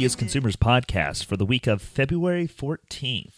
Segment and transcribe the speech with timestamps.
[0.00, 3.34] the Dubious Consumers podcast for the week of February 14th.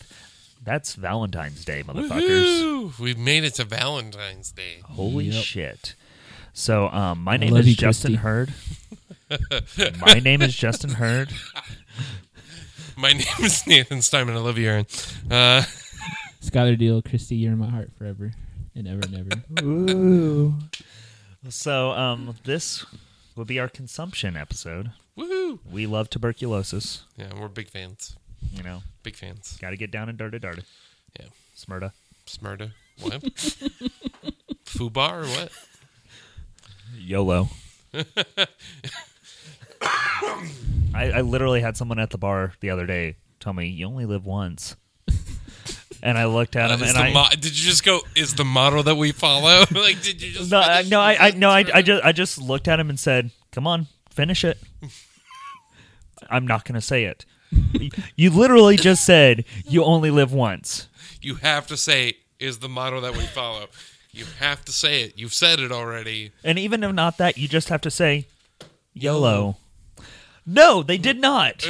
[0.62, 2.62] That's Valentine's Day, motherfuckers.
[2.62, 2.98] Woohoo!
[3.00, 4.76] We've made it to Valentine's Day.
[4.84, 5.42] Holy Yep.
[5.42, 5.94] shit.
[6.52, 8.54] So, um, my name love is you, Justin Hurd.
[10.06, 11.30] my name is Justin Hurd.
[12.96, 14.36] My name is Nathan Steinman.
[14.36, 14.86] I love you, Aaron.
[15.28, 15.64] Uh,
[16.44, 18.30] Skylar Deal, Christy, you're in my heart forever
[18.76, 19.64] and ever and ever.
[19.66, 20.54] Ooh.
[21.48, 22.86] So, um, this
[23.34, 24.92] will be our consumption episode.
[25.18, 25.58] Woohoo!
[25.70, 27.04] We love tuberculosis.
[27.16, 28.16] Yeah, we're big fans.
[28.52, 29.56] You know, Big fans.
[29.60, 30.62] got to get down and dirty, dirty.
[31.18, 31.26] Yeah.
[31.54, 31.92] Smyrna.
[32.26, 32.72] Smurda.
[33.00, 33.22] What?
[34.64, 35.52] Fubar or what?
[36.98, 37.48] YOLO.
[40.94, 44.06] I, I literally had someone at the bar the other day tell me, "You only
[44.06, 44.76] live once,"
[46.02, 47.12] and I looked at Uh, him is and I.
[47.12, 48.00] mo- did you just go?
[48.14, 49.64] Is the motto that we follow?
[49.72, 50.50] like, did you just?
[50.50, 53.30] no, no, I, I, no, I, I just, I just looked at him and said,
[53.52, 54.58] "Come on, finish it."
[56.30, 57.24] I'm not going to say it.
[58.16, 60.88] You literally just said you only live once.
[61.20, 63.66] You have to say is the motto that we follow.
[64.12, 65.18] You have to say it.
[65.18, 66.32] You've said it already.
[66.44, 68.26] And even if not that, you just have to say
[68.94, 69.56] YOLO.
[70.46, 71.62] No, they did not.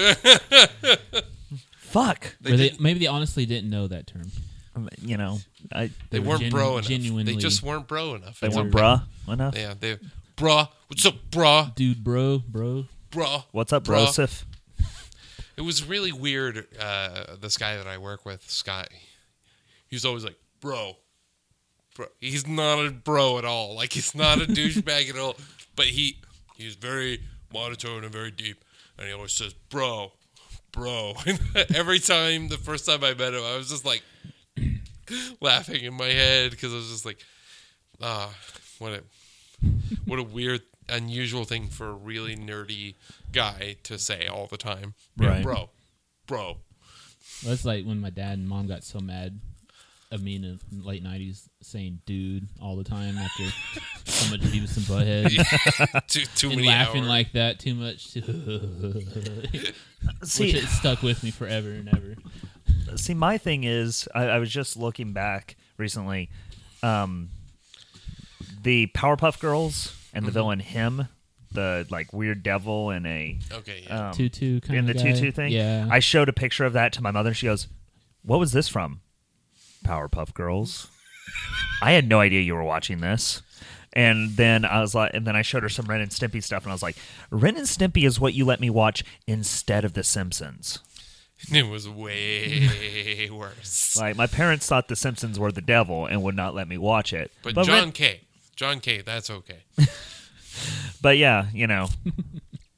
[1.77, 2.37] Fuck.
[2.47, 4.31] Or they, maybe they honestly didn't know that term.
[5.03, 5.39] You know,
[5.73, 6.89] I They, They were weren't genu- bro enough.
[6.89, 8.41] genuinely- They just weren't bro enough.
[8.41, 8.83] they It's weren't okay.
[8.85, 9.55] bruh enough.
[9.57, 9.99] Yeah, they
[10.37, 10.69] bruh.
[10.89, 11.75] What's up, bruh?
[11.75, 12.87] Dude, bro, bro.
[13.11, 13.45] Bruh.
[13.53, 14.07] What's up, Bruh.
[14.07, 14.45] Brosif?
[15.55, 16.67] It was really weird.
[16.81, 18.89] Uh, this guy that I work with, Scott,
[19.87, 20.97] he's always like, bro.
[21.95, 22.07] Bro.
[22.21, 23.77] He's not a bro at all.
[23.77, 25.37] Like, he's not a douchebag at all.
[25.77, 26.17] But he
[26.57, 27.21] he's very
[27.53, 28.65] monotone and very deep.
[28.99, 30.13] And he always says, bro,
[30.73, 31.15] bro.
[31.75, 34.03] Every time, the first time I met him, I was just like
[35.41, 37.19] laughing in my head because I was just like,
[38.01, 38.35] ah,
[38.79, 39.03] what a,
[40.05, 42.95] what a weird, unusual thing for a really nerdy
[43.33, 44.95] guy to say all the time.
[45.19, 45.43] Yeah, Right.
[45.43, 45.71] Bro,
[46.27, 46.57] bro.
[47.45, 49.41] That's like when my dad and mom got so mad
[50.11, 53.45] of me in the late 90s saying dude all the time after
[54.05, 56.07] so much Beavis and Butthead.
[56.07, 57.09] too too and many laughing hours.
[57.09, 58.15] like that too much.
[58.15, 59.75] Which
[60.25, 62.17] See, it stuck with me forever and ever.
[62.97, 66.29] see, my thing is, I, I was just looking back recently.
[66.83, 67.31] Um,
[68.63, 70.35] the Powerpuff Girls and the Mm-hmm.
[70.35, 71.09] villain him,
[71.53, 74.09] the like weird devil in a Okay, yeah.
[74.09, 75.13] um, Tutu kind in of the guy.
[75.13, 75.53] tutu thing.
[75.53, 75.87] Yeah.
[75.91, 77.35] I showed a picture of that to my mother.
[77.35, 77.69] She goes,
[78.23, 79.01] "What was this from?"
[79.85, 80.89] Powerpuff Girls.
[81.83, 83.43] I had no idea you were watching this.
[83.95, 86.63] And then I was like, and then I showed her some Ren and Stimpy stuff,
[86.63, 86.97] and I was like,
[87.31, 90.79] Ren and Stimpy is what you let me watch instead of The Simpsons.
[91.53, 93.95] it was way worse.
[94.01, 97.13] Like my parents thought The Simpsons were the devil and would not let me watch
[97.13, 97.33] it.
[97.43, 98.23] But, Ren- John K.
[98.57, 99.03] John K.
[99.03, 99.65] That's okay.
[101.03, 101.89] but yeah, you know,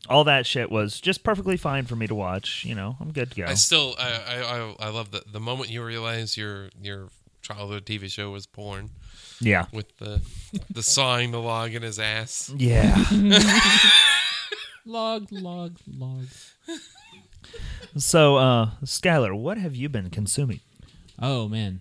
[0.08, 2.64] all that shit was just perfectly fine for me to watch.
[2.64, 3.46] You know, I'm good to go.
[3.46, 7.08] I still I I I, I love the the moment you realize your your
[7.42, 8.90] childhood TV show was porn
[9.40, 10.22] yeah, with the
[10.70, 12.52] the sawing the log in his ass.
[12.56, 13.04] yeah.
[14.86, 16.26] log, log, log.
[17.96, 20.60] so, uh, Skylar, what have you been consuming?
[21.18, 21.80] Oh man,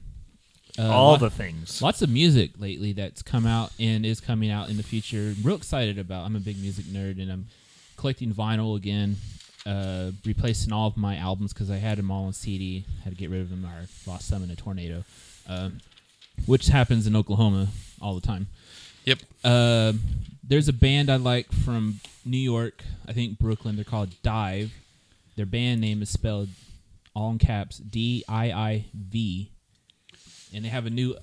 [0.79, 1.81] uh, all lot- the things.
[1.81, 5.33] lots of music lately that's come out and is coming out in the future.
[5.37, 6.25] I'm real excited about.
[6.25, 7.47] I'm a big music nerd and I'm
[7.97, 9.17] collecting vinyl again.
[9.65, 12.83] Uh, replacing all of my albums because I had them all on CD.
[13.05, 15.05] Had to get rid of them I lost some in a tornado,
[15.47, 15.77] um,
[16.45, 17.69] which happens in Oklahoma
[18.01, 18.47] all the time.
[19.05, 19.19] Yep.
[19.41, 19.93] Uh,
[20.43, 22.83] there's a band I like from New York.
[23.07, 23.75] I think Brooklyn.
[23.77, 24.71] They're called DIIV.
[25.37, 26.49] Their band name is spelled
[27.15, 29.49] all in caps D I I V,
[30.53, 31.15] and they have a new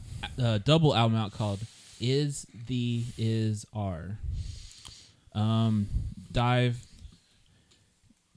[0.42, 1.60] uh, double album out called
[2.00, 4.18] "Is the Is Are."
[5.34, 5.86] Um,
[6.32, 6.74] DIIV.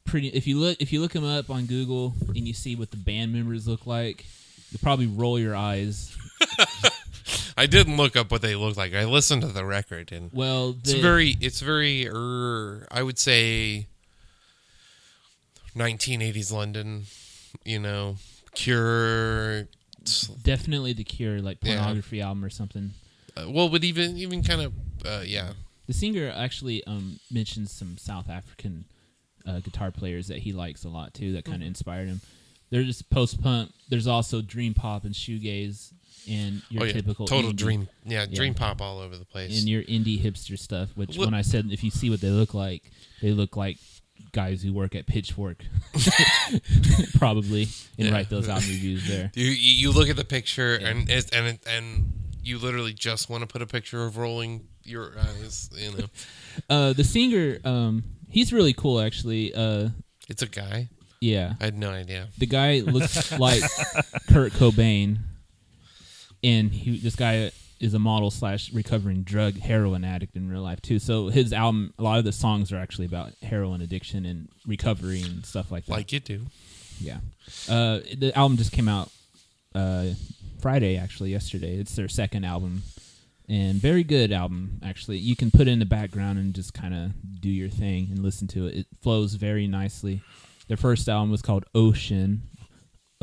[0.05, 0.27] Pretty.
[0.27, 2.97] If you look, if you look them up on Google and you see what the
[2.97, 4.25] band members look like,
[4.71, 6.15] you'll probably roll your eyes.
[7.57, 8.93] I didn't look up what they look like.
[8.93, 13.87] I listened to the record and Well, it's very it's very er, I would say
[15.75, 17.05] 1980s London,
[17.63, 18.17] you know,
[18.53, 19.67] Cure
[20.43, 21.77] definitely the Cure, like Yeah.
[21.77, 22.91] pornography album or something.
[23.37, 24.73] uh, well, but even even kind of
[25.05, 25.53] uh, yeah.
[25.87, 28.85] The singer actually um, mentions some South African
[29.45, 31.33] uh, guitar players that he likes a lot too.
[31.33, 31.63] That kind Mm-hmm.
[31.63, 32.21] of inspired him.
[32.69, 33.71] They're just post punk.
[33.89, 35.91] There's also dream pop and shoegaze
[36.29, 37.89] and your oh yeah, typical total indie- dream.
[38.05, 38.35] Yeah, Yeah.
[38.35, 39.59] dream pop all over the place.
[39.59, 40.89] and your indie hipster stuff.
[40.95, 42.89] Which Well- when I said if you see what they look like,
[43.21, 43.77] they look like
[44.33, 45.63] guys who work at Pitchfork,
[47.17, 47.63] probably,
[47.97, 48.11] and Yeah.
[48.13, 49.31] write those album reviews there.
[49.35, 50.87] You you look at the picture Yeah.
[50.89, 52.11] and it's, and it, and
[52.43, 55.69] you literally just want to put a picture of rolling your eyes.
[55.73, 56.05] You know,
[56.69, 59.53] Uh, the singer, um, he's really cool actually.
[59.53, 59.89] Uh,
[60.29, 60.89] It's a guy.
[61.21, 62.27] Yeah, I had no idea.
[62.37, 63.61] the guy looks like
[64.27, 65.19] Kurt Cobain,
[66.43, 67.51] and he this guy
[67.83, 70.99] is a model slash recovering drug heroin addict in real life too.
[70.99, 75.21] So his album, a lot of the songs are actually about heroin addiction and recovery
[75.21, 75.91] and stuff like that.
[75.91, 76.45] Like you do.
[76.99, 77.17] Yeah.
[77.67, 79.11] Uh, the album just came out
[79.75, 80.05] uh,
[80.61, 81.75] Friday, actually, yesterday.
[81.75, 82.83] It's their second album.
[83.49, 85.17] And very good album, actually.
[85.17, 88.19] You can put it in the background and just kind of do your thing and
[88.19, 88.75] listen to it.
[88.75, 90.21] It flows very nicely.
[90.69, 92.39] Their first album was called Oshin,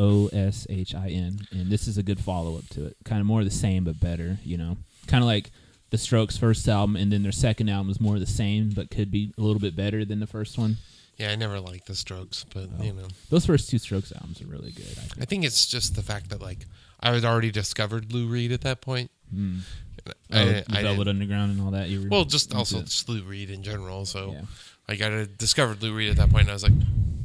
[0.00, 1.40] O S H I N.
[1.52, 2.96] And this is a good follow up to it.
[3.04, 4.78] Kind of more of the same, but better, you know?
[5.06, 5.50] Kind of like
[5.90, 8.90] the Strokes' first album, and then their second album is more of the same, but
[8.90, 10.76] could be a little bit better than the first one.
[11.18, 12.82] Yeah, I never liked the Strokes, but Oh.
[12.82, 15.20] you know, Those first two Strokes albums are really good, I think.
[15.20, 16.64] I think it's just the fact that like
[17.00, 19.10] I had already discovered Lou Reed at that point.
[19.34, 19.60] Mm.
[20.06, 21.90] I, Oh, I didn't- Velvet Underground and all that.
[21.90, 22.86] You were well, just also it.
[22.86, 24.06] just Lou Reed in general.
[24.06, 24.42] So yeah.
[24.88, 26.72] like I had discovered Lou Reed at that point, and I was like,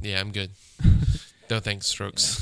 [0.02, 0.52] yeah, I'm good.
[1.50, 2.42] no thanks, Strokes.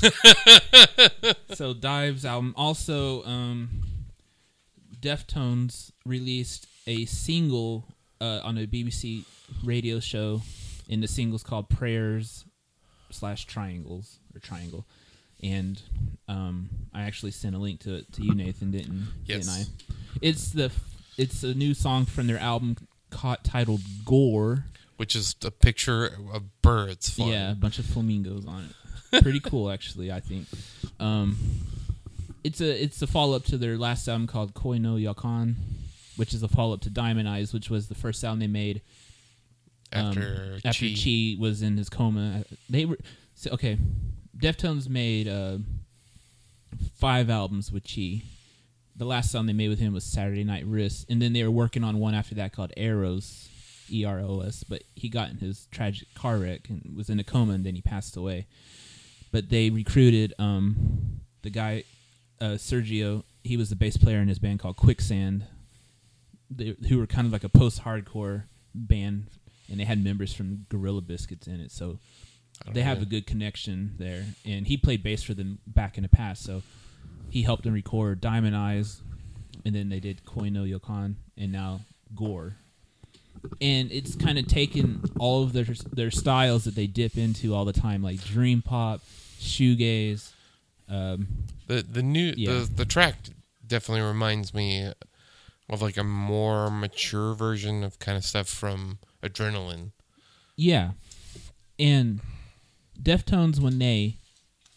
[1.54, 3.68] so DIIV's album also um,
[5.00, 7.84] Deftones released a single
[8.20, 9.24] uh, on a BBC
[9.62, 10.42] radio show,
[10.90, 12.44] and the single's called Prayers
[13.10, 14.86] slash Triangles or Triangle,
[15.42, 15.80] and
[16.28, 19.46] um, I actually sent a link to it to you, Nathan, didn't Yes.
[19.46, 19.94] didn't I?
[20.22, 20.70] It's the
[21.18, 22.76] it's a new song from their album
[23.10, 24.64] caught, titled Gore.
[24.96, 27.32] Which is a picture of birds flying.
[27.32, 28.83] Yeah, a bunch of flamingos on it.
[29.22, 30.10] Pretty cool, actually.
[30.12, 30.46] I think.
[31.00, 31.36] Um,
[32.42, 35.54] it's a it's a follow up to their last album called Koi no Yokan,
[36.16, 38.82] which is a follow up to Diamond Eyes, which was the first album they made
[39.92, 40.94] um, After, after Chi.
[40.94, 42.44] Chi was in his coma.
[42.68, 42.98] They were
[43.34, 43.78] so, okay.
[44.36, 45.58] Deftones made uh,
[46.98, 48.22] five albums with Chi.
[48.96, 51.50] The last song they made with him was Saturday Night Wrist, and then they were
[51.50, 53.48] working on one after that called Eros,
[53.90, 54.64] E R O S.
[54.64, 57.74] But he got in his tragic car wreck and was in a coma, and then
[57.74, 58.46] he passed away.
[59.34, 61.82] But they recruited um, the guy
[62.40, 63.24] uh, Sergio.
[63.42, 65.44] He was the bass player in his band called Quicksand,
[66.48, 68.44] they, who were kind of like a post-hardcore
[68.76, 69.26] band,
[69.68, 71.72] and they had members from Gorilla Biscuits in it.
[71.72, 71.98] So
[72.64, 74.24] don't they have a good connection there.
[74.44, 76.62] And he played bass for them back in the past, so
[77.28, 79.02] he helped them record Diamond Eyes,
[79.64, 81.80] and then they did Koi no Yokan, and now
[82.14, 82.54] Gore.
[83.60, 87.64] And it's kind of taken all of their their styles that they dip into all
[87.64, 89.00] the time, like dream pop,
[89.40, 90.32] shoegaze.
[90.88, 91.26] Um,
[91.66, 92.52] the the new Yeah.
[92.54, 93.16] the the track
[93.66, 94.92] definitely reminds me
[95.70, 99.90] of like a more mature version of kind of stuff from Adrenaline.
[100.56, 100.92] Yeah.
[101.78, 102.20] And
[103.02, 104.18] Deftones, when they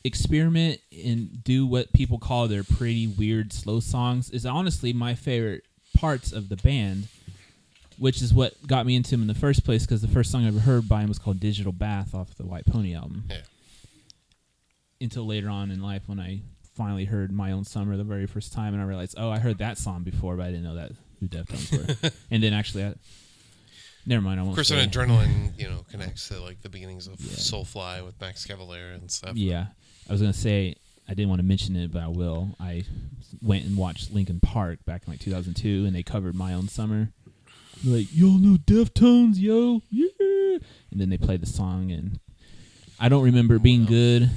[0.04, 5.64] experiment and do what people call their pretty weird slow songs, is honestly my favorite
[5.96, 7.08] parts of the band,
[7.98, 10.46] which is what got me into him in the first place because the first song
[10.46, 13.26] I ever heard by him was called Digital Bath off the White Pony album.
[13.30, 13.38] Yeah.
[15.02, 16.42] Until later on in life when I
[16.76, 19.60] finally heard My Own Summer the very first time and I realized, oh, I heard
[19.60, 21.72] that song before, but I didn't know that who Deftones
[22.04, 22.12] were.
[22.32, 22.94] and then actually, I,
[24.06, 24.40] never mind.
[24.40, 27.34] I won't Of course, an Adrenaline, you know, connects to like the beginnings of Yeah.
[27.34, 29.36] Soulfly with Max Cavalera and stuff.
[29.36, 29.68] Yeah,
[30.08, 30.76] I was gonna say
[31.10, 32.56] I didn't want to mention it, but I will.
[32.60, 32.84] I
[33.42, 37.12] went and watched Linkin Park back in like 2002, and they covered My Own Summer.
[37.84, 40.58] They're like, y'all know Deftones, yo, yeah.
[40.92, 42.20] And then they play the song, and
[43.00, 44.30] I don't remember it being good,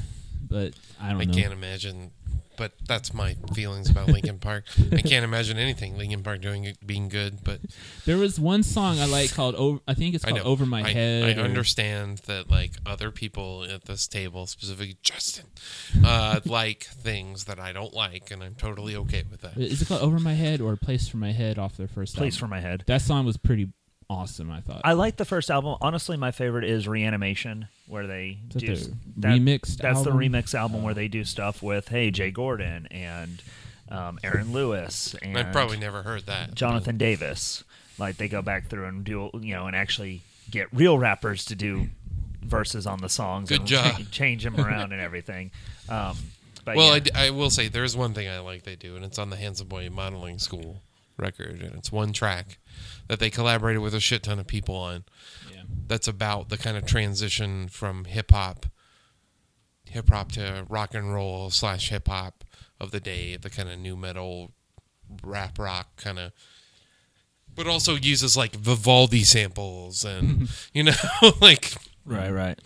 [0.49, 1.33] but I don't I know.
[1.35, 2.11] can't imagine,
[2.61, 4.65] but that's my feelings about Linkin Park.
[4.93, 7.59] I can't imagine anything Linkin Park doing it being good, but
[8.05, 10.91] There was one song I like called "Over." I think it's called "Over My I,
[10.91, 15.47] Head." I or- understand that like other people at this table, specifically Justin,
[16.05, 19.57] uh, like things that I don't like, and I'm totally okay with that.
[19.57, 22.35] Is it called "Over My Head" or "Place for My Head" off their first Place
[22.35, 22.49] album?
[22.49, 22.85] for my head.
[22.87, 23.71] That song was pretty
[24.11, 24.51] awesome.
[24.51, 24.83] I thought.
[24.85, 25.77] I like the first album.
[25.81, 28.89] Honestly, my favorite is Reanimation, where they Is that do their s-
[29.19, 33.43] that- remixed That's the remix album where they do stuff with hey Jay Gordon and
[33.89, 36.55] um, Aaron Lewis and I've probably never heard that.
[36.55, 37.65] Jonathan Davis.
[37.99, 41.55] Like they go back through and do you know and actually get real rappers to
[41.55, 41.89] do
[42.43, 43.49] verses on the songs.
[43.49, 43.97] Good and job.
[43.99, 45.51] cha- change them around and everything.
[45.89, 46.17] Um,
[46.65, 46.93] but well, yeah.
[46.95, 49.19] I d I I, will say there's one thing I like they do, and it's
[49.19, 50.83] on the Handsome Boy Modeling School
[51.21, 52.59] record, and it's one track
[53.09, 55.05] that they collaborated with a shit ton of people on.
[55.53, 55.63] Yeah.
[55.87, 58.67] That's about the kind of transition from hip hop,
[59.85, 62.45] hip hop to rock and roll slash hip hop
[62.81, 64.53] of the day, the kind of nu metal,
[65.23, 66.33] rap rock kind of.
[67.55, 70.93] But also uses like Vivaldi samples and you know
[71.41, 71.75] like
[72.05, 72.59] right, right.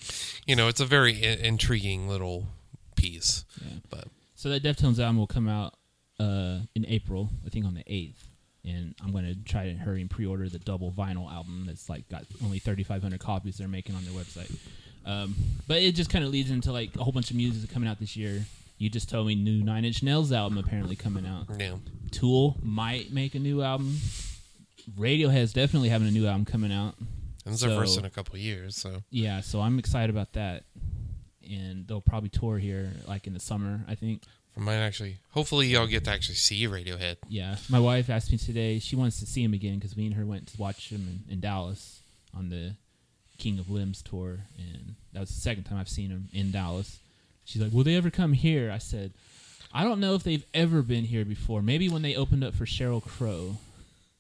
[0.47, 2.49] you know it's a very I- intriguing little
[2.95, 3.45] piece.
[3.65, 3.79] Yeah.
[3.89, 5.75] But So that Deftones album will come out
[6.21, 8.29] uh, in April, I think on the eighth,
[8.65, 12.25] and I'm gonna try to hurry and pre-order the double vinyl album that's like got
[12.43, 14.55] only 3,500 copies they're making on their website.
[15.07, 15.35] Um,
[15.69, 18.01] but it just kind of leads into like a whole bunch of music coming out
[18.01, 18.45] this year.
[18.79, 21.47] You just told me new Nine Inch Nails album apparently coming out.
[21.59, 21.77] Yeah.
[22.11, 23.99] Tool might make a new album.
[24.99, 26.95] Radiohead's definitely having a new album coming out.
[27.45, 30.11] And this is their first in a couple of years, so Yeah, so I'm excited
[30.11, 30.65] about that.
[31.49, 34.23] And they'll probably tour here like in the summer, I think.
[34.57, 35.19] I might actually.
[35.31, 37.17] Hopefully, y'all get to actually see Radiohead.
[37.29, 38.79] Yeah, my wife asked me today.
[38.79, 41.33] She wants to see him again because me and her went to watch him in,
[41.35, 42.01] in Dallas
[42.37, 42.75] on the
[43.39, 46.99] King of Limbs tour, and that was the second time I've seen him in Dallas.
[47.45, 49.13] She's like, "Will they ever come here?" I said,
[49.73, 51.61] "I don't know if they've ever been here before.
[51.61, 53.57] Maybe when they opened up for Sheryl Crow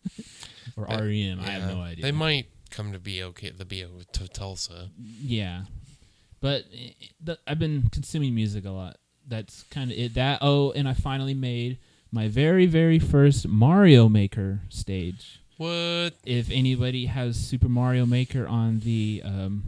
[0.77, 1.39] or Uh, REM.
[1.41, 2.03] I have no idea.
[2.03, 3.51] They might come to be okay.
[3.51, 4.91] The BO to Tulsa.
[4.99, 5.63] Yeah,
[6.41, 6.91] but eh,
[7.23, 8.97] the, I've been consuming music a lot.
[9.29, 10.15] That's kind of it.
[10.15, 11.79] That oh, and I finally made
[12.13, 15.41] my very very first Mario Maker stage.
[15.57, 16.11] What?
[16.25, 19.63] If anybody has Super Mario Maker on the um,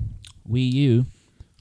[0.51, 1.07] Wii U,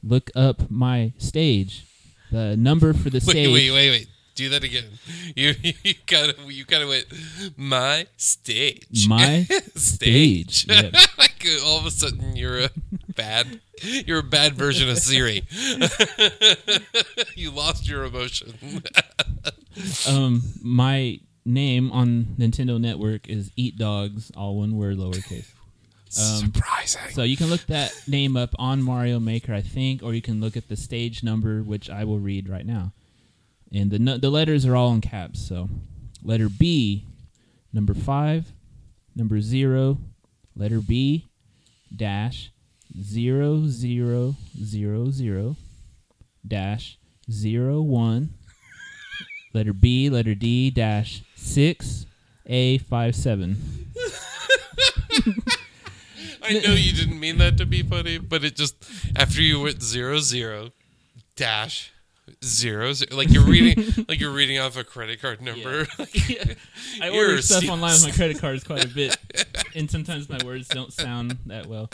[0.03, 1.85] look up my stage.
[2.31, 3.53] The number for the Wait, stage.
[3.53, 4.07] wait, wait, wait.
[4.33, 4.85] Do that again.
[5.35, 7.05] You you gotta you gotta wait.
[7.57, 9.07] My stage.
[9.07, 9.43] My
[9.75, 10.65] stage.
[10.65, 11.25] stage, yeah.
[11.45, 12.69] Like uh, all of a sudden you're a
[13.15, 15.43] bad you're a bad version of Siri.
[17.35, 18.53] you lost your emotion.
[20.07, 25.51] Um, my name on Nintendo Network is Eat Dogs, all one word, lowercase.
[26.17, 27.01] Um, Surprising.
[27.11, 30.39] So you can look that name up on Mario Maker, I think, or you can
[30.39, 32.93] look at the stage number, which I will read right now.
[33.73, 35.45] And the the letters are all in caps.
[35.45, 35.67] So
[36.23, 37.05] letter B,
[37.73, 38.53] number five,
[39.13, 39.97] number zero,
[40.55, 41.27] letter B,
[41.97, 42.51] dash
[43.01, 45.55] zero zero zero zero
[46.47, 46.97] dash
[47.31, 48.33] zero one,
[49.53, 52.05] letter B, letter D dash six
[52.45, 53.57] A five seven.
[56.47, 58.75] I know you didn't mean that to be funny, but it just
[59.15, 60.69] after you went zero zero
[61.35, 61.91] dash
[62.43, 65.87] zero zero like you're reading like you're reading off a credit card number.
[65.99, 69.17] I You're order stuff se- online with my credit cards quite a bit,
[69.75, 71.89] and sometimes my words don't sound that well.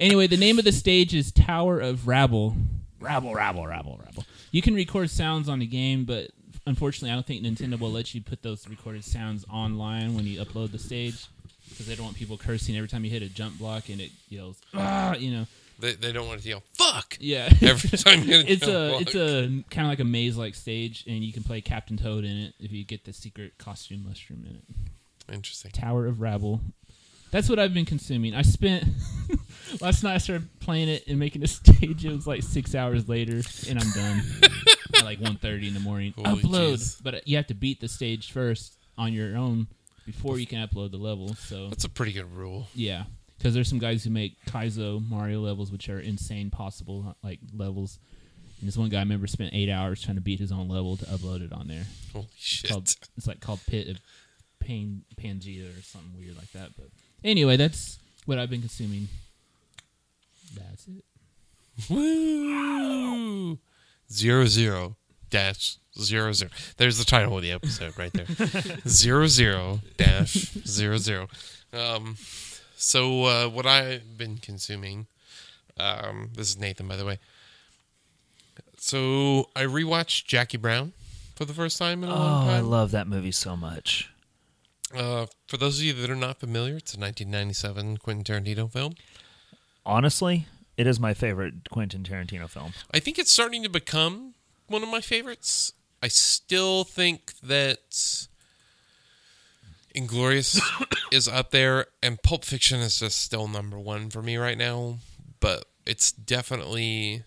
[0.00, 2.56] Anyway, the name of the stage is Tower of Rabble.
[3.00, 4.24] Rabble, rabble, rabble, rabble.
[4.50, 6.30] You can record sounds on the game, but
[6.66, 10.40] unfortunately, I don't think Nintendo will let you put those recorded sounds online when you
[10.42, 11.26] upload the stage
[11.68, 14.10] because they don't want people cursing every time you hit a jump block and it
[14.28, 15.46] yells, ah, you know.
[15.78, 17.48] They, they don't want to yell fuck Yeah.
[17.62, 19.02] every time you it's a block.
[19.02, 22.24] it's a kind of like a maze like stage, and you can play Captain Toad
[22.24, 25.32] in it if you get the secret costume mushroom in it.
[25.34, 25.70] interesting.
[25.72, 26.60] Tower of Rabble.
[27.32, 28.34] That's what I've been consuming.
[28.34, 28.84] I spent
[29.80, 30.14] last night.
[30.14, 32.04] I started playing it and making a stage.
[32.04, 34.22] It was like six hours later, and I'm done
[34.94, 36.14] at like 1.30 in the morning.
[36.16, 37.02] Holy upload, jeez.
[37.02, 39.66] but you have to beat the stage first on your own
[40.06, 41.34] before you can upload the level.
[41.34, 42.68] So That's a pretty good rule.
[42.76, 43.04] yeah,
[43.38, 47.98] because there's some guys who make Kaizo Mario levels, which are insane possible like levels.
[48.60, 50.96] And this one guy I remember spent eight hours trying to beat his own level
[50.96, 51.84] to upload it on there.
[52.12, 52.70] Holy It's shit.
[52.70, 53.98] called it's like called Pit of
[54.60, 56.70] Pain Pangea or something weird like that.
[56.76, 56.86] But
[57.22, 59.08] anyway, that's what I've been consuming.
[60.54, 61.04] That's it.
[61.90, 63.58] Woo!
[64.10, 64.96] Zero zero
[65.28, 66.50] dash zero zero.
[66.78, 68.26] There's the title of the episode right there.
[68.88, 70.32] zero zero dash
[70.66, 71.28] zero zero.
[71.72, 72.16] Um,
[72.76, 75.06] so uh, what I've been consuming.
[75.78, 77.18] Um, this is Nathan, by the way.
[78.78, 80.92] So I rewatched Jackie Brown
[81.34, 84.10] for the first time in a Oh, long I love that movie so much.
[84.94, 88.94] uh, for those of you that are not familiar, it's a 1997 Quentin Tarantino film.
[89.84, 92.72] Honestly, it is my favorite Quentin Tarantino film.
[92.92, 94.34] I think it's starting to become
[94.68, 95.72] one of my favorites.
[96.02, 98.26] I still think that
[99.96, 100.60] Inglourious
[101.12, 104.98] is up there, and Pulp Fiction is just still number one for me right now.
[105.40, 107.22] But it's definitely,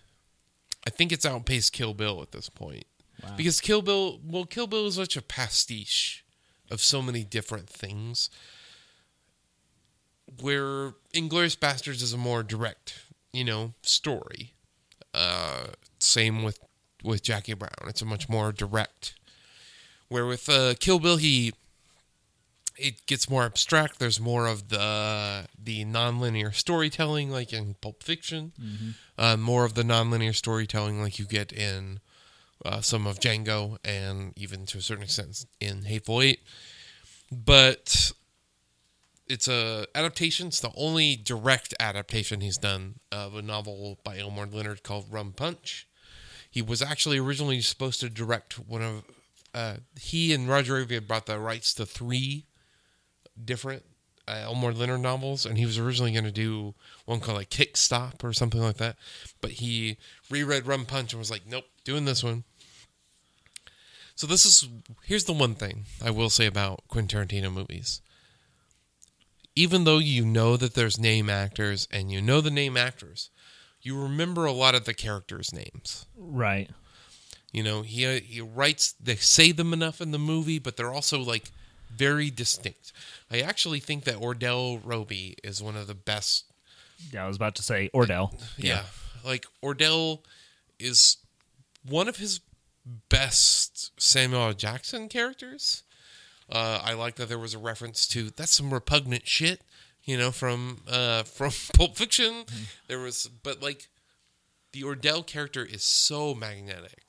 [0.86, 2.84] I think it's outpaced Kill Bill at this point
[3.22, 3.34] Wow.
[3.36, 6.24] because Kill Bill, well, Kill Bill is such a pastiche
[6.70, 8.30] of so many different things.
[10.40, 14.54] Where Inglourious Basterds is a more direct, you know, story.
[15.12, 15.66] Uh,
[15.98, 16.58] same with
[17.02, 17.72] with Jackie Brown.
[17.88, 19.14] It's a much more direct.
[20.08, 21.52] Where with uh, Kill Bill, he
[22.80, 23.98] it gets more abstract.
[23.98, 28.52] There's more of the the nonlinear storytelling, like in Pulp Fiction.
[29.18, 32.00] Uh, more of the nonlinear storytelling, like you get in
[32.64, 36.40] uh, some of Django, and even to a certain extent in Hateful Eight.
[37.30, 38.12] But
[39.28, 40.48] it's a adaptation.
[40.48, 45.32] It's the only direct adaptation he's done of a novel by Elmore Leonard called Rum
[45.32, 45.86] Punch.
[46.50, 49.04] He was actually originally supposed to direct one of.
[49.52, 52.46] Uh, he and Roger had brought the rights to three
[53.44, 53.84] different
[54.28, 57.76] uh, Elmore Leonard novels, and he was originally going to do one called like Kick
[57.76, 58.96] Stop or something like that.
[59.40, 59.96] But he
[60.30, 62.44] reread Rum Punch and was like, "Nope, doing this one."
[64.14, 64.68] So this is
[65.04, 68.02] here's the one thing I will say about Quentin Tarantino movies.
[69.56, 73.30] Even though you know that there's name actors and you know the name actors,
[73.82, 76.06] you remember a lot of the characters' names.
[76.16, 76.70] Right.
[77.52, 81.18] You know, he he writes they say them enough in the movie, but they're also
[81.18, 81.50] like
[81.94, 82.92] very distinct.
[83.30, 86.44] I actually think that Ordell Robbie is one of the best.
[87.12, 88.38] Yeah, I was about to say Ordell.
[88.56, 88.84] Yeah,
[89.24, 90.20] like Ordell
[90.78, 91.18] is
[91.86, 92.40] one of his
[93.08, 94.52] best Samuel.
[94.52, 95.82] Jackson characters.
[96.50, 99.62] Uh, I like that there was a reference to that's some repugnant shit,
[100.04, 102.44] you know, from uh, from Pulp Fiction.
[102.88, 103.88] There was, but like
[104.72, 107.04] the Ordell character is so magnetic.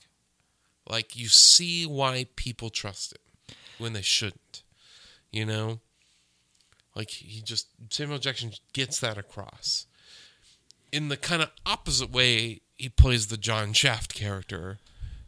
[0.88, 4.62] Like you see why people trust him when they shouldn't.
[5.32, 5.80] You know,
[6.94, 9.86] like he just Samuel Jackson gets that across.
[10.92, 14.78] In the kind of opposite way, he plays the John Shaft character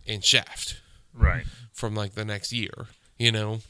[0.04, 0.80] in Shaft
[1.14, 1.46] Right.
[1.72, 2.88] from like the next year.
[3.18, 3.60] You know,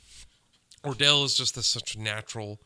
[0.85, 2.59] Ordell is just this such a natural.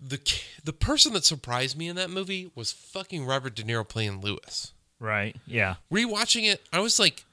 [0.00, 0.18] The
[0.64, 4.72] the person that surprised me in that movie was fucking Robert De Niro playing Lewis.
[4.98, 5.36] Right.
[5.46, 5.74] Yeah.
[5.92, 7.24] Rewatching it, I was like,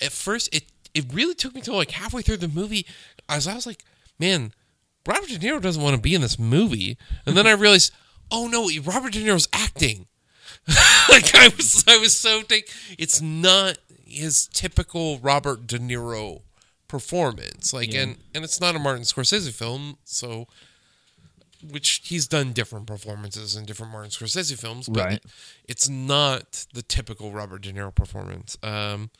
[0.00, 2.86] at first it it really took me till like halfway through the movie.
[3.28, 3.84] As I was like,
[4.18, 4.52] man,
[5.06, 7.92] Robert De Niro doesn't want to be in this movie, and then I realized,
[8.30, 10.06] oh no, Robert De Niro's acting.
[11.08, 12.70] like I was, I was so take.
[12.98, 16.42] It's not his typical Robert De Niro
[16.88, 17.72] performance.
[17.72, 18.02] Like, Yeah.
[18.02, 20.46] and and it's not a Martin Scorsese film, so
[21.68, 25.24] which he's done different performances in different Martin Scorsese films, but Right.
[25.64, 28.56] it's not the typical Robert De Niro performance.
[28.62, 29.10] Um,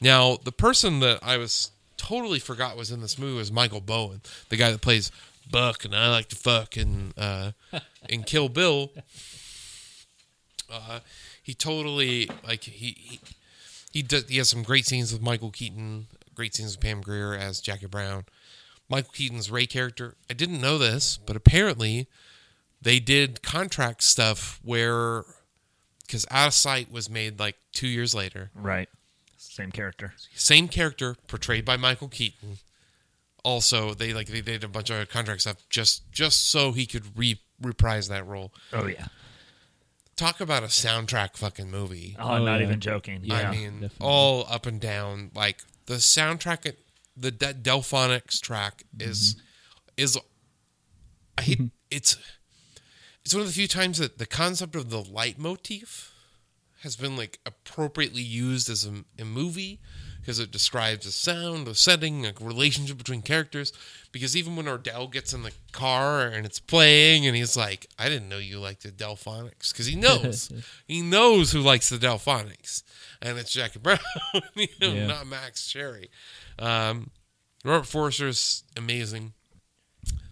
[0.00, 4.22] now, the person that I was totally forgot was in this movie was Michael Bowen,
[4.48, 5.12] the guy that plays
[5.50, 7.52] Buck and I like to fuck and uh,
[8.08, 8.90] in Kill Bill.
[10.70, 11.00] Uh,
[11.42, 13.20] he totally like he he
[13.92, 17.34] he, does, he has some great scenes with Michael Keaton, great scenes with Pam Grier
[17.34, 18.24] as Jackie Brown.
[18.88, 20.14] Michael Keaton's Ray character.
[20.28, 22.08] I didn't know this, but apparently
[22.80, 25.24] they did contract stuff where
[26.06, 28.50] because Out of Sight was made like two years later.
[28.54, 28.88] Right.
[29.60, 30.14] Same character.
[30.34, 32.58] Same character portrayed by Michael Keaton.
[33.44, 37.16] Also, they like they did a bunch of contract stuff just just so he could
[37.16, 38.52] re- reprise that role.
[38.72, 39.06] Oh yeah.
[40.16, 42.16] Talk about a soundtrack fucking movie.
[42.18, 42.66] Oh, I'm Oh, not yeah.
[42.66, 43.20] even joking.
[43.22, 43.48] Yeah.
[43.48, 43.96] I mean, definitely.
[44.06, 45.30] all up and down.
[45.34, 46.74] Like the soundtrack,
[47.16, 49.44] the De- Delfonics track is mm-hmm.
[49.96, 50.18] is.
[51.38, 52.16] I hate it's.
[53.22, 56.09] It's one of the few times that the concept of the leitmotif
[56.82, 59.80] has been like appropriately used as a, a movie
[60.20, 63.72] because it describes a sound, a setting, a relationship between characters.
[64.12, 68.08] Because even when Ordell gets in the car and it's playing, and he's like, "I
[68.08, 70.50] didn't know you liked the Delfonics," because he knows,
[70.86, 72.82] he knows who likes the Delfonics,
[73.22, 73.98] and it's Jackie Brown,
[74.54, 75.06] you know, Yeah.
[75.06, 76.10] not Max Cherry.
[76.58, 77.10] Um,
[77.64, 79.32] Robert Forster's amazing.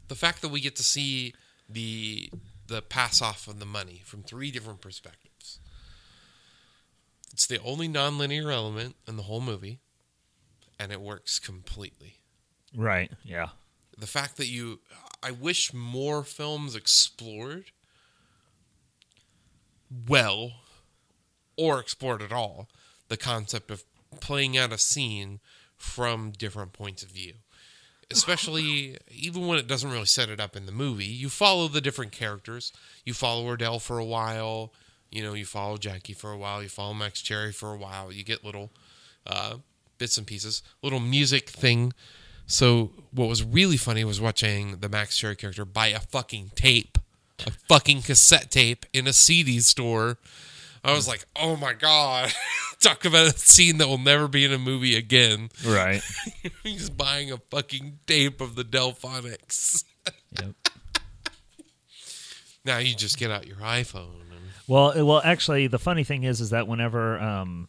[0.09, 1.35] The fact that we get to see
[1.69, 2.31] the
[2.67, 5.38] the pass off of the money from three different perspectives.
[7.39, 9.79] It's the only nonlinear element in the whole movie,
[10.77, 12.17] and it works completely.
[12.75, 13.13] Right.
[13.23, 13.51] Yeah.
[13.97, 14.81] The fact that you,
[15.23, 17.67] I wish more films explored
[20.09, 20.51] well,
[21.57, 22.69] or explored at all,
[23.07, 23.85] the concept of
[24.19, 25.39] playing out a scene
[25.77, 27.35] from different points of view.
[28.11, 31.81] Especially, even when it doesn't really set it up in the movie, you follow the
[31.81, 32.73] different characters.
[33.05, 34.73] You follow Ordell for a while.
[35.11, 36.63] You know, you follow Jackie for a while.
[36.63, 38.13] You follow Max Cherry for a while.
[38.13, 38.71] You get little
[39.27, 39.57] uh,
[39.99, 41.93] bits and pieces, little music thing.
[42.47, 46.97] So, what was really funny was watching the Max Cherry character buy a fucking tape,
[47.47, 50.19] a fucking cassette tape in a CD store.
[50.85, 52.33] I was like, oh my God.
[52.81, 55.51] Talk about a scene that will never be in a movie again.
[55.67, 56.01] Right.
[56.63, 59.85] He's buying a fucking tape of the Delfonics.
[60.41, 60.55] Yep.
[62.65, 64.28] now you just get out your iPhone
[64.69, 67.69] well, well, actually, the funny thing is, is that whenever um,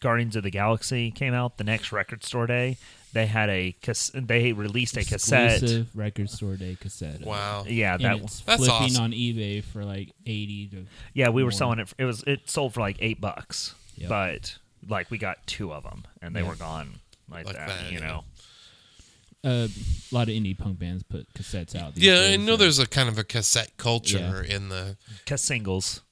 [0.00, 2.76] Guardians of the Galaxy came out, the next record store day,
[3.12, 5.52] they had a cas- they released a cassette.
[5.54, 7.20] Exclusive record store day cassette.
[7.22, 7.64] wow.
[7.68, 9.04] Yeah, And that it's That's flipping awesome.
[9.04, 10.86] on eBay for like eighty to.
[11.12, 11.52] yeah, we were more.
[11.52, 11.88] selling it.
[11.88, 14.08] For, it was it sold for like eight bucks, Yep.
[14.08, 16.48] but like we got two of them, and they Yeah.
[16.48, 17.68] were gone like, Like that.
[17.68, 18.06] that, you yeah.
[18.06, 18.24] know.
[19.42, 21.94] Uh, a lot of indie punk bands put cassettes out.
[21.94, 24.98] these Yeah, I days, know so there's a kind of a cassette culture in the
[25.26, 26.02] Cause singles.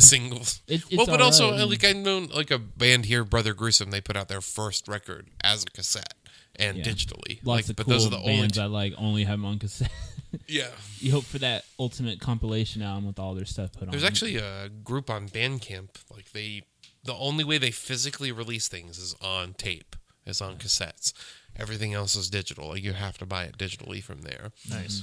[0.00, 0.60] Singles.
[0.68, 1.68] It- well, but also alright.
[1.68, 5.28] like I know like a band here, Brother Gruesome, they put out their first record
[5.42, 6.14] as a cassette,
[6.56, 6.84] and Yeah.
[6.84, 7.38] digitally.
[7.44, 9.38] Lots like, of but cool those are the only bands two- I like only have
[9.38, 9.90] them on cassette.
[10.46, 10.68] yeah.
[10.98, 13.90] you hope for that ultimate compilation album with all their stuff put on.
[13.90, 15.88] There's actually a group on Bandcamp.
[16.14, 16.62] Like they,
[17.04, 21.12] the only way they physically release things is on tape, is on cassettes.
[21.56, 22.68] Everything else is digital.
[22.68, 24.52] Like you have to buy it digitally from there.
[24.70, 25.02] Nice.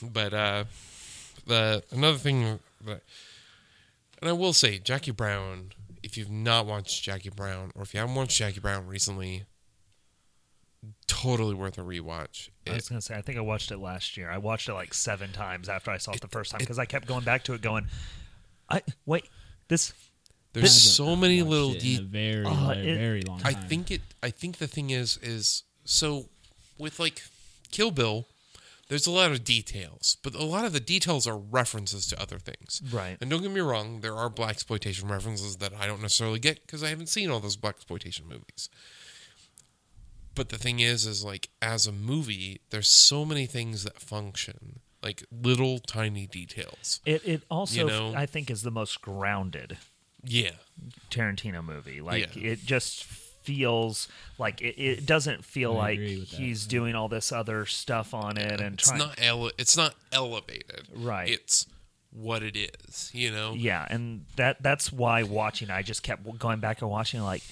[0.00, 0.64] But uh,
[1.46, 3.02] the another thing, that,
[4.22, 5.72] and I will say, Jackie Brown.
[6.02, 9.44] If you've not watched Jackie Brown, or if you haven't watched Jackie Brown recently,
[11.06, 12.48] totally worth a rewatch.
[12.66, 14.30] I It- was gonna say, I think I watched it last year.
[14.30, 16.86] I watched it like seven times after I saw it the first time because I
[16.86, 17.88] kept going back to it, going,
[18.68, 19.28] "I wait,
[19.68, 19.92] this."
[20.54, 22.08] there's I so many little it details.
[22.08, 24.02] very, Oh, very, it- very long I think it.
[24.22, 26.28] I think the thing is, is so
[26.78, 27.22] with like
[27.70, 28.26] Kill Bill,
[28.88, 32.38] there's a lot of details, but a lot of the details are references to other
[32.38, 32.82] things.
[32.92, 33.16] Right.
[33.20, 36.60] And don't get me wrong, there are black exploitation references that I don't necessarily get
[36.66, 38.68] because I haven't seen all those black exploitation movies.
[40.34, 44.80] But the thing is, is like as a movie, there's so many things that function,
[45.02, 47.00] like little tiny details.
[47.04, 48.14] It it also You know?
[48.16, 49.78] I think is the most grounded
[50.24, 50.52] Yeah,
[51.10, 52.00] Tarantino movie.
[52.00, 52.50] Like Yeah.
[52.52, 53.06] it just
[53.42, 56.36] feels like it, it doesn't feel I like agree with that.
[56.36, 58.98] he's doing all this other stuff on it and it's trying.
[58.98, 60.88] not ele- it's not elevated.
[60.94, 61.28] Right.
[61.28, 61.66] It's
[62.10, 63.10] what it is.
[63.14, 63.54] You know.
[63.56, 67.42] Yeah, and that that's why watching, I just kept going back and watching, like,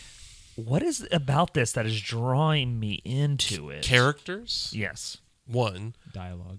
[0.56, 3.82] what is about this that is drawing me into it?
[3.84, 5.16] characters Yes.
[5.46, 6.58] one dialogue.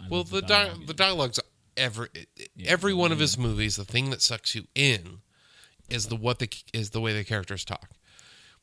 [0.00, 0.96] I well love the dialogue di- the it.
[0.96, 1.40] dialogues
[1.76, 2.08] every
[2.56, 5.18] Yeah, every one of his movies the thing that sucks you in
[5.88, 7.90] is the what the is the way the characters talk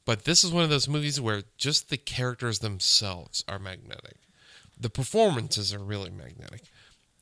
[0.07, 4.15] but this is one of those movies where just the characters themselves are magnetic
[4.79, 6.61] the performances are really magnetic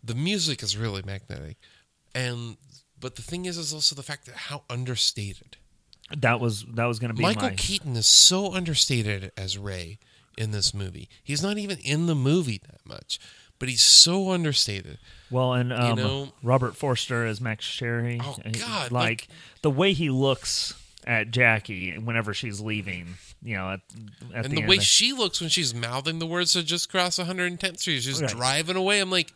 [0.03, 1.57] the music is really magnetic
[2.13, 2.55] and
[2.99, 5.57] but the thing is is also the fact that how understated
[6.15, 9.97] That was that was going to be Michael my Keaton is so understated as Ray
[10.37, 11.07] in this movie.
[11.23, 13.19] He's not even in the movie that much,
[13.57, 14.97] but he's so understated.
[15.31, 18.19] well, and um, know- Robert Forster as Max Cherry.
[18.21, 19.27] Oh, God, Like, like-
[19.61, 20.73] the way he looks
[21.05, 23.07] at Jackie whenever she's leaving,
[23.43, 23.79] you know, at,
[24.33, 27.17] at and the, the way she looks when she's mouthing the words to just cross
[27.19, 28.29] 110th Street, she's Right.
[28.31, 28.99] driving away.
[28.99, 29.33] I'm like,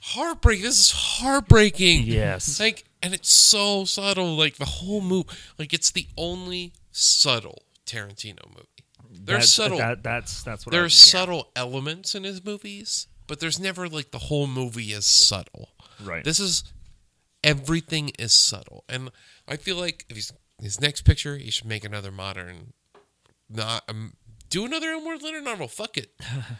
[0.00, 0.64] heartbreaking.
[0.64, 2.02] This is heartbreaking.
[2.04, 2.58] Yes.
[2.60, 4.36] Like, and it's so subtle.
[4.36, 8.68] Like the whole movie, like it's the only subtle Tarantino movie.
[9.24, 9.78] There's subtle.
[9.78, 14.18] That, that's that's what there's subtle elements in his movies, but there's never like the
[14.18, 15.68] whole movie is subtle.
[16.02, 16.24] Right.
[16.24, 16.64] This is
[17.44, 19.10] everything is subtle, and
[19.46, 22.72] I feel like if he's his next picture, he should make another modern,
[23.50, 24.14] not um,
[24.48, 25.68] do another Elmore Leonard novel.
[25.68, 26.12] Fuck it,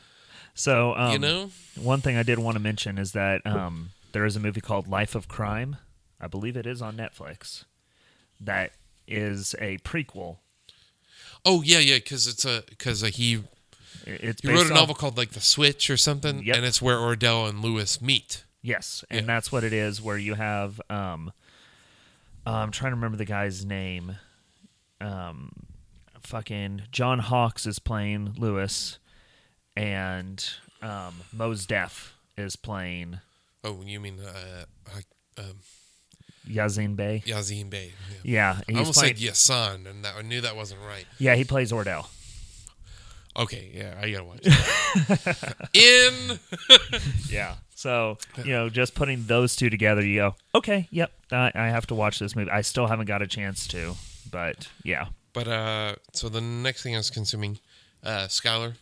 [0.54, 1.50] So um, you know.
[1.80, 4.86] One thing I did want to mention is that um, there is a movie called
[4.88, 5.76] Life of Crime.
[6.20, 7.64] I believe it is on Netflix.
[8.40, 8.72] That
[9.08, 10.36] is a prequel.
[11.44, 13.42] Oh yeah, yeah, because it's a because he
[14.06, 16.56] It's he wrote a novel called like The Switch or something, Yep.
[16.56, 18.44] and it's where Ordell and Lewis meet.
[18.60, 19.26] Yes, and Yeah.
[19.26, 20.00] that's what it is.
[20.02, 21.32] Where you have, um,
[22.46, 24.16] I'm trying to remember the guy's name.
[25.00, 25.50] Um,
[26.22, 28.98] fucking John Hawkes is playing Lewis,
[29.76, 30.44] and
[30.80, 33.18] um, Mos Def is playing
[33.64, 34.64] Oh, you mean uh,
[34.96, 35.56] I- um,
[36.48, 37.22] Yasiin Bey.
[37.24, 37.92] Yazim Bey?
[38.24, 38.56] Yeah.
[38.56, 39.16] Yeah, I almost playing.
[39.16, 41.04] said Yasan, and that, I knew that wasn't right.
[41.18, 42.06] Yeah, he plays Ordell.
[43.36, 44.42] Okay, yeah, I gotta watch.
[44.42, 45.68] That.
[45.74, 46.38] In
[47.30, 47.54] Yeah.
[47.82, 51.84] So you know, just putting those two together, you go, okay, yep, I, I have
[51.88, 52.48] to watch this movie.
[52.48, 53.94] I still haven't got a chance to,
[54.30, 57.58] but yeah, But uh, so the next thing I was consuming,
[58.04, 58.74] uh, Skylar,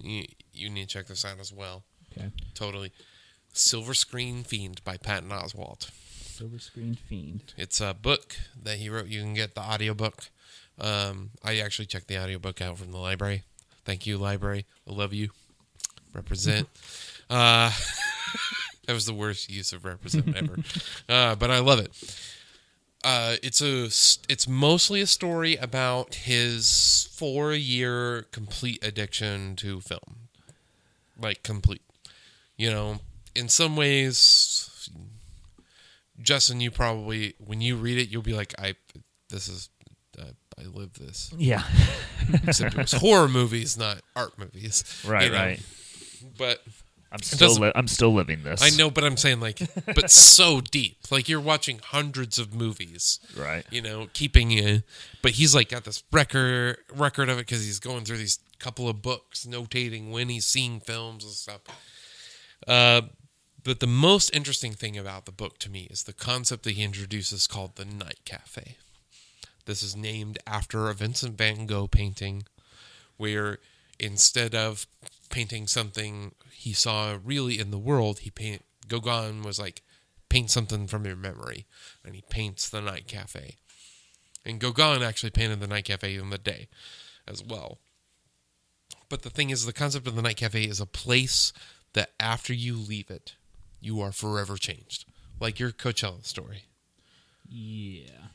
[0.00, 1.84] you, you need to check this out as well.
[2.10, 2.30] Okay.
[2.52, 2.90] Totally,
[3.52, 5.92] Silver Screen Fiend by Patton Oswalt.
[6.10, 7.54] Silver Screen Fiend.
[7.56, 9.06] It's a book that he wrote.
[9.06, 10.30] You can get the audiobook.
[10.80, 13.44] Um, I actually checked the audiobook out from the library.
[13.84, 14.66] Thank you, library.
[14.88, 15.30] I love you.
[16.12, 16.68] Represent.
[17.30, 17.70] uh,
[18.86, 20.56] that was the worst use of represent ever,
[21.08, 21.90] uh, but I love it.
[23.04, 23.84] Uh, it's a
[24.32, 30.28] it's mostly a story about his four year complete addiction to film,
[31.18, 31.82] like complete.
[32.56, 33.00] You know,
[33.34, 34.88] in some ways,
[36.20, 38.76] Justin, you probably when you read it, you'll be like, I
[39.30, 39.68] this is
[40.18, 40.26] uh,
[40.58, 41.32] I live this.
[41.36, 41.64] yeah,
[42.46, 45.02] Except it was horror movies, not art movies.
[45.06, 45.36] right, you know?
[45.36, 45.62] right.
[46.38, 46.62] But
[47.12, 48.62] I'm still li- I'm still living this.
[48.62, 50.96] I know, but I'm saying like, but so deep.
[51.10, 53.20] Like you're watching hundreds of movies.
[53.36, 53.64] right?
[53.70, 54.82] you know, keeping you.
[55.20, 58.88] But he's like got this record record of it because he's going through these couple
[58.88, 61.60] of books, notating when he's seeing films and stuff.
[62.66, 63.02] Uh,
[63.64, 66.82] but the most interesting thing about the book to me is the concept that he
[66.82, 68.76] introduces called the Night Cafe.
[69.66, 72.44] This is named after a Vincent Van Gogh painting,
[73.16, 73.58] where
[74.00, 74.86] instead of
[75.32, 79.82] painting something he saw really in the world, he paint Gauguin was like
[80.28, 81.66] paint something from your memory,
[82.04, 83.56] and he paints the night cafe.
[84.44, 86.68] And Gauguin actually painted the night cafe in the day
[87.26, 87.78] as well.
[89.08, 91.52] But the thing is, the concept of the night cafe is a place
[91.92, 93.34] that after you leave it,
[93.80, 95.04] you are forever changed,
[95.40, 96.64] like your Coachella story.
[97.48, 98.28] Yeah.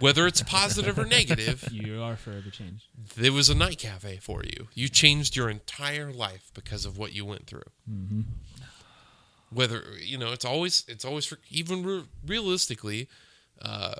[0.00, 2.84] Whether it's positive or negative, You are forever changed.
[3.16, 4.68] there was a night cafe for you.
[4.74, 7.62] You changed your entire life because of what you went through.
[9.50, 13.08] Whether you know, it's always it's always for even re- realistically,
[13.62, 13.94] uh,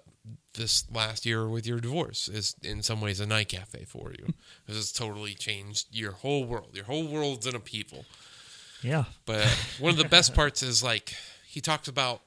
[0.55, 4.35] this last year with your divorce is in some ways a night cafe for you.
[4.67, 6.71] This has totally changed your whole world.
[6.75, 8.05] Your whole world's in a people.
[8.83, 9.05] Yeah.
[9.25, 9.47] But
[9.81, 11.15] one of the best parts is like
[11.47, 12.21] he talks about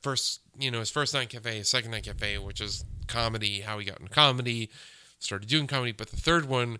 [0.00, 3.78] first, you know, his first night cafe, his second night cafe, which is comedy, how
[3.78, 4.70] he got into comedy,
[5.18, 5.92] started doing comedy.
[5.92, 6.78] But the third one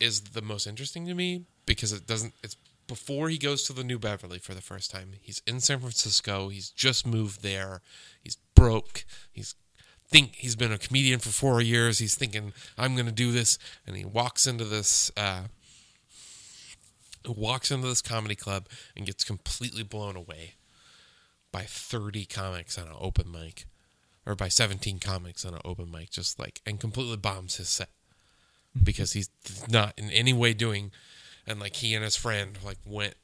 [0.00, 2.34] is the most interesting to me because it doesn't.
[2.42, 5.12] It's before he goes to the New Beverly for the first time.
[5.20, 6.48] He's in San Francisco.
[6.48, 7.82] He's just moved there.
[8.22, 9.04] He's broke.
[9.32, 9.54] He's
[10.08, 11.98] think he's been a comedian for four years.
[11.98, 15.10] He's thinking I'm going to do this, and he walks into this.
[15.16, 15.42] Uh,
[17.26, 18.66] walks into this comedy club
[18.96, 20.54] and gets completely blown away
[21.52, 23.66] by 30 comics on an open mic
[24.26, 27.88] or by 17 comics on an open mic just like and completely bombs his set.
[28.76, 28.84] Mm-hmm.
[28.84, 29.30] Because he's
[29.68, 30.90] not in any way doing
[31.46, 33.14] and like he and his friend like went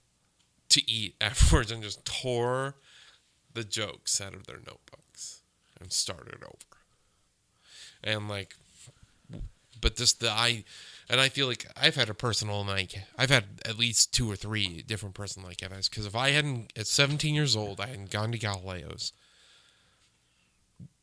[0.70, 2.76] to eat afterwards and just tore
[3.52, 5.42] the jokes out of their notebooks
[5.80, 6.80] and started over.
[8.02, 8.56] And like
[9.80, 10.64] but just the I
[11.08, 12.96] and I feel like I've had a personal night.
[13.18, 16.72] I've had at least two or three different personal night cafes because if I hadn't
[16.76, 19.12] at 17 years old, I hadn't gone to Galileo's.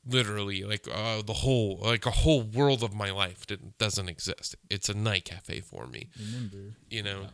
[0.07, 4.55] Literally, like uh, the whole, like a whole world of my life didn't, doesn't exist.
[4.67, 6.09] It's a night cafe for me.
[6.19, 6.75] Remember.
[6.89, 7.27] You know,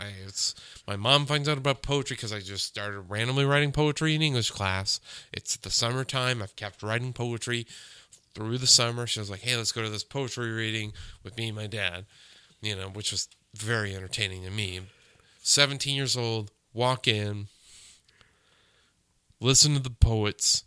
[0.00, 0.54] I it's
[0.86, 4.50] my mom finds out about poetry because I just started randomly writing poetry in English
[4.50, 4.98] class.
[5.32, 6.42] It's the summertime.
[6.42, 7.66] I've kept writing poetry
[8.36, 9.06] through the summer.
[9.06, 12.04] She was like, "Hey, let's go to this poetry reading with me and my dad,"
[12.60, 14.80] you know, which was very entertaining to me.
[15.42, 17.46] Seventeen years old, walk in,
[19.40, 20.64] listen to the poets.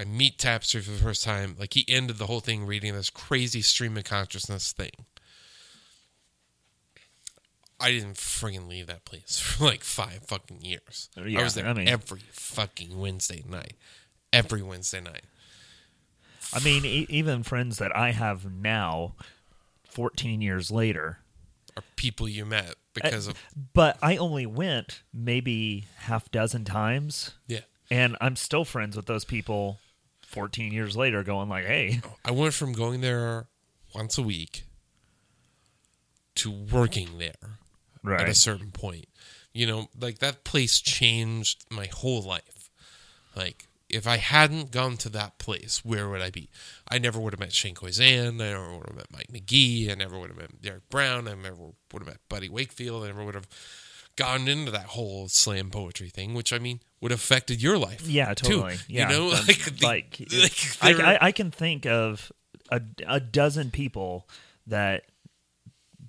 [0.00, 1.56] I meet Tapestry for the first time.
[1.58, 4.92] Like he ended the whole thing reading this crazy stream of consciousness thing.
[7.80, 11.08] I didn't friggin' leave that place for like five fucking years.
[11.16, 13.74] Oh, yeah, I was there I mean- every fucking Wednesday night.
[14.32, 15.24] Every Wednesday night.
[16.52, 19.14] I mean, e- even friends that I have now,
[19.84, 21.18] 14 years later,
[21.76, 23.36] Are people you met because eh, of
[23.74, 27.60] but I only went maybe half dozen times, yeah.
[27.90, 29.78] and I'm still friends with those people
[30.22, 33.46] 14 years later, going like, "Hey, I went from going there
[33.94, 34.64] once a week
[36.36, 37.58] to working there
[38.04, 39.06] at a certain point.
[39.52, 42.70] You know, like that place changed my whole life.
[43.34, 46.50] Like if I hadn't gone to that place, where would I be?
[46.90, 48.26] I never would have met Shane Koyczan.
[48.28, 49.90] I never would have met Mike McGee.
[49.90, 51.26] I never would have met Derrick Brown.
[51.28, 51.56] I never
[51.92, 53.04] would have met Buddy Wakefield.
[53.04, 53.48] I never would have
[54.16, 58.06] gotten into that whole slam poetry thing, which I mean would have affected your life.
[58.06, 58.48] yeah, too.
[58.48, 60.20] totally, yeah." You know, Um, like, the- like,
[60.82, 62.30] like I, I, I can think of
[62.70, 64.28] a, a dozen people
[64.66, 65.04] that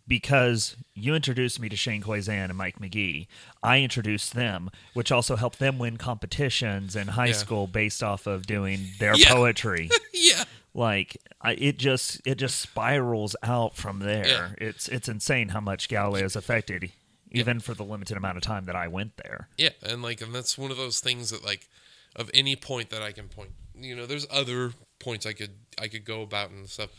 [0.10, 3.28] because you introduced me to Shane Koyczan and Mike McGee,
[3.64, 7.34] I introduced them, which also helped them win competitions in high Yeah.
[7.34, 9.32] school based off of doing their Yeah.
[9.34, 9.90] poetry.
[10.14, 10.44] yeah.
[10.74, 14.28] like I, it just it just spirals out from there.
[14.28, 14.50] Yeah.
[14.58, 16.92] It's it's insane how much Galileo's affected,
[17.32, 19.48] even for the limited amount of time that I went there.
[19.58, 21.68] Yeah, and like, and that's one of those things that, like,
[22.16, 25.88] of any point that I can point, you know, there's other points I could I
[25.88, 26.90] could go about and stuff,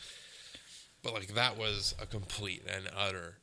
[1.03, 3.37] but like that was a complete and utter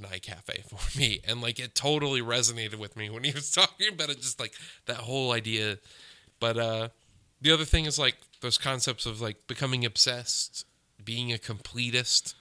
[0.00, 3.88] night cafe for me, and like it totally resonated with me when he was talking
[3.92, 4.54] about it, just like
[4.86, 5.78] that whole idea.
[6.40, 6.88] But uh
[7.40, 10.64] the other thing is like those concepts of like becoming obsessed,
[11.04, 12.34] being a completist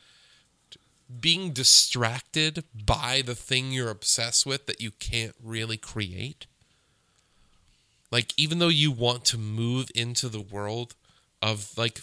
[1.19, 6.45] being distracted by the thing you're obsessed with that you can't really create.
[8.11, 10.95] Like, even though you want to move into the world
[11.41, 12.01] of, like,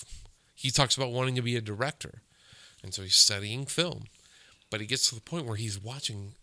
[0.55, 2.23] he talks about wanting to be a director.
[2.83, 4.05] And so he's studying film.
[4.71, 6.35] But he gets to the point where he's watching,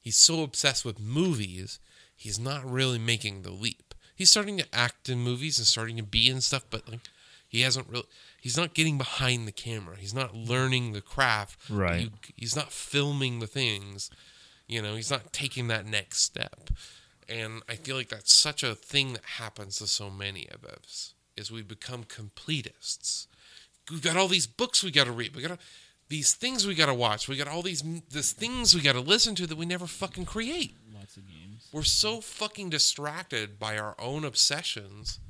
[0.00, 1.78] he's so obsessed with movies,
[2.16, 3.94] he's not really making the leap.
[4.14, 7.00] He's starting to act in movies and starting to be in stuff, but, like,
[7.48, 8.06] he hasn't really,
[8.40, 9.96] he's not getting behind the camera.
[9.96, 11.58] He's not learning the craft.
[11.70, 12.02] Right.
[12.02, 14.10] You, he's not filming the things.
[14.66, 16.70] You know, he's not taking that next step.
[17.28, 21.14] And I feel like that's such a thing that happens to so many of us
[21.36, 23.26] is we become completists.
[23.90, 25.34] We've got all these books we got to read.
[25.34, 25.58] We got to
[26.08, 27.28] these things we got to watch.
[27.28, 30.24] We got all these this things we got to listen to that we never fucking
[30.24, 30.76] create.
[30.94, 31.68] Lots of games.
[31.72, 35.20] We're so fucking distracted by our own obsessions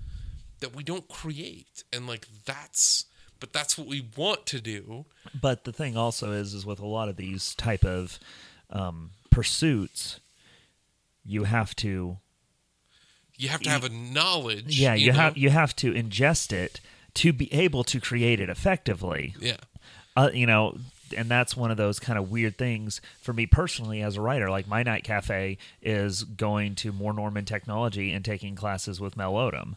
[0.60, 1.84] that we don't create.
[1.92, 3.06] And like that's
[3.40, 5.04] but that's what we want to do.
[5.40, 8.18] But the thing also is, is with a lot of these type of
[8.70, 10.20] um, pursuits,
[11.24, 12.18] you have to,
[13.36, 14.80] You have to have a knowledge.
[14.80, 15.18] yeah, you, know?
[15.18, 16.80] have you have to ingest it
[17.18, 19.34] to be able to create it effectively.
[19.40, 19.56] Yeah.
[20.16, 20.76] uh, you know,
[21.16, 24.50] and that's one of those kind of weird things for me personally as a writer.
[24.50, 29.32] Like my night cafe is going to Moore Norman Technology and taking classes with Mel
[29.34, 29.74] Odom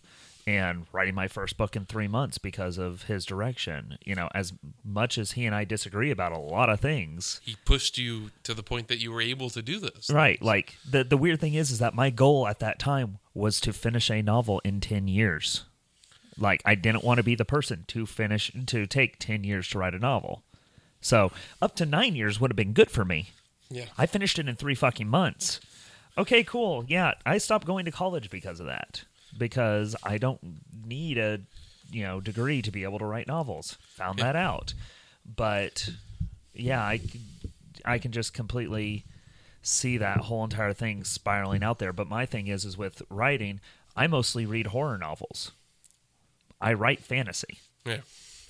[0.47, 3.97] and writing my first book in three months because of his direction.
[4.04, 7.39] You know, as much as he and I disagree about a lot of things.
[7.43, 10.10] He pushed you to the point that you were able to do this.
[10.12, 10.41] Right.
[10.41, 13.71] Like the the weird thing is is that my goal at that time was to
[13.73, 15.63] finish a novel in ten years.
[16.41, 19.80] Like I didn't want to be the person to finish to take ten years to
[19.80, 20.43] write a novel.
[20.99, 23.32] So up to nine years would have been good for me.
[23.69, 23.86] Yeah.
[23.97, 25.60] I finished it in three fucking months.
[26.17, 26.84] Okay, cool.
[26.88, 29.04] Yeah, I stopped going to college because of that.
[29.38, 30.39] Because I don't
[30.86, 31.39] need a
[31.91, 33.77] you know degree to be able to write novels.
[33.95, 34.73] Found that out.
[35.25, 35.89] But
[36.54, 36.99] yeah, I
[37.86, 39.06] I can just completely
[39.62, 41.93] see that whole entire thing spiraling out there.
[41.93, 43.60] But my thing is is with writing,
[43.95, 45.51] I mostly read horror novels.
[46.62, 47.60] I write fantasy.
[47.86, 48.02] Yeah.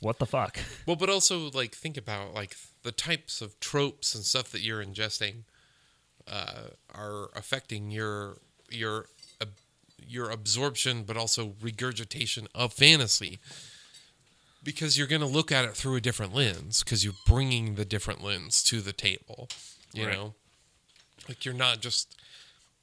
[0.01, 0.59] What the fuck?
[0.85, 4.83] Well, but also like think about like the types of tropes and stuff that you're
[4.83, 5.43] ingesting
[6.27, 8.37] uh, are affecting your
[8.69, 9.05] your
[9.39, 9.59] ab-
[9.97, 13.39] your absorption, but also regurgitation of fantasy.
[14.63, 17.85] Because you're going to look at it through a different lens, because you're bringing the
[17.85, 19.49] different lens to the table.
[19.93, 20.13] You Right.
[20.15, 20.35] know,
[21.27, 22.15] like you're not just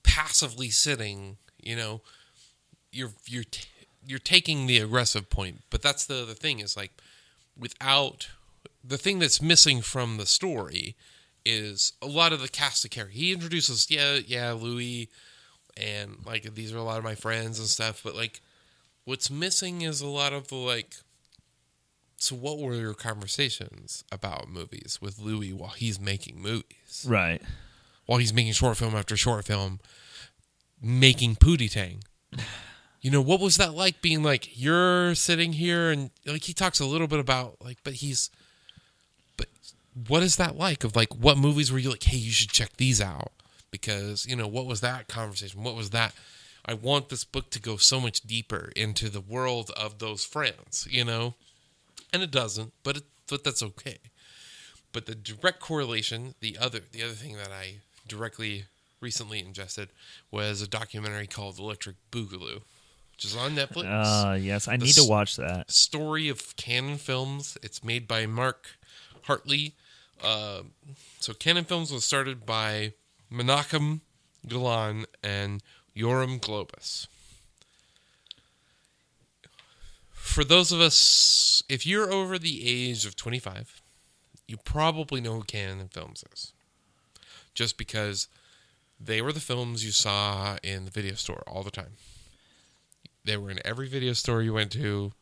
[0.03, 1.37] passively sitting.
[1.63, 2.01] You know,
[2.93, 3.69] you're you're t-
[4.09, 6.93] you're taking the aggressive point, but that's the the thing is like
[7.59, 8.29] without
[8.83, 10.97] the thing that's missing from the story
[11.45, 13.19] is a lot of the cast of characters.
[13.21, 15.11] He introduces yeah yeah Louis
[15.77, 18.41] and like these are a lot of my friends and stuff, but like
[19.05, 20.97] what's missing is a lot of the like.
[22.17, 27.07] So what were your conversations about movies with Louis while he's making movies?
[27.07, 27.41] Right.
[28.07, 29.79] while he's making short film after short film,
[30.83, 32.03] making Pootie Tang.
[33.09, 36.79] You know, what was that like being like, you're sitting here and like he talks
[36.79, 38.29] a little bit about like, but he's,
[39.39, 39.47] but
[40.07, 42.77] what is that like of like, what movies were you like, hey, you should check
[42.77, 43.33] these out?
[43.71, 45.63] Because, you know, what was that conversation?
[45.63, 46.13] What was that?
[46.67, 50.87] I want this book to go so much deeper into the world of those friends,
[50.91, 51.33] you know?
[52.13, 54.01] And it doesn't, but it, but that's okay
[54.93, 57.75] but the direct correlation the other the other thing that i
[58.07, 58.65] directly
[59.01, 59.91] recently ingested
[60.31, 62.63] was a documentary called electric boogaloo
[63.19, 65.71] which is on netflix Uh yes, I The need to watch that.
[65.71, 68.79] story of cannon films it's made by mark
[69.25, 69.75] hartley
[70.23, 70.63] uh,
[71.21, 72.93] so cannon films was started by
[73.31, 74.01] menachem
[74.47, 75.63] golan and
[75.97, 77.07] yoram globus
[80.13, 83.83] for those of us if you're over the age of 25
[84.47, 86.55] you probably know who Cannon Films is.
[87.53, 88.29] Just because
[88.99, 91.99] they were the films you saw in the video store all the time.
[93.29, 95.13] They were in every video store you went to.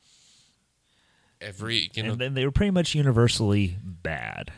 [1.40, 4.52] Every you know, and then they were pretty much universally bad.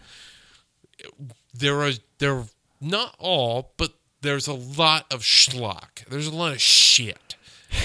[1.55, 2.45] there are there
[2.79, 6.05] not all, but there's a lot of schlock.
[6.09, 7.37] There's a lot of shit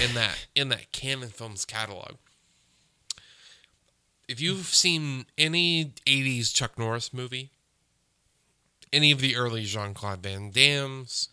[0.02, 2.16] in that in that Cannon Films catalog.
[4.28, 7.52] If you've seen any '80s Chuck Norris movie,
[8.92, 11.30] any of the early Jean Claude Van Damme's,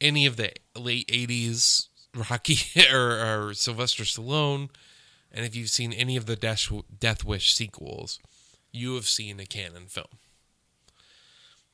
[0.00, 1.86] any of the late '80s
[2.16, 2.58] Rocky
[2.92, 4.70] or, or Sylvester Stallone,
[5.32, 8.18] and if you've seen any of the Death, Death Wish sequels,
[8.72, 10.18] you have seen a Cannon film.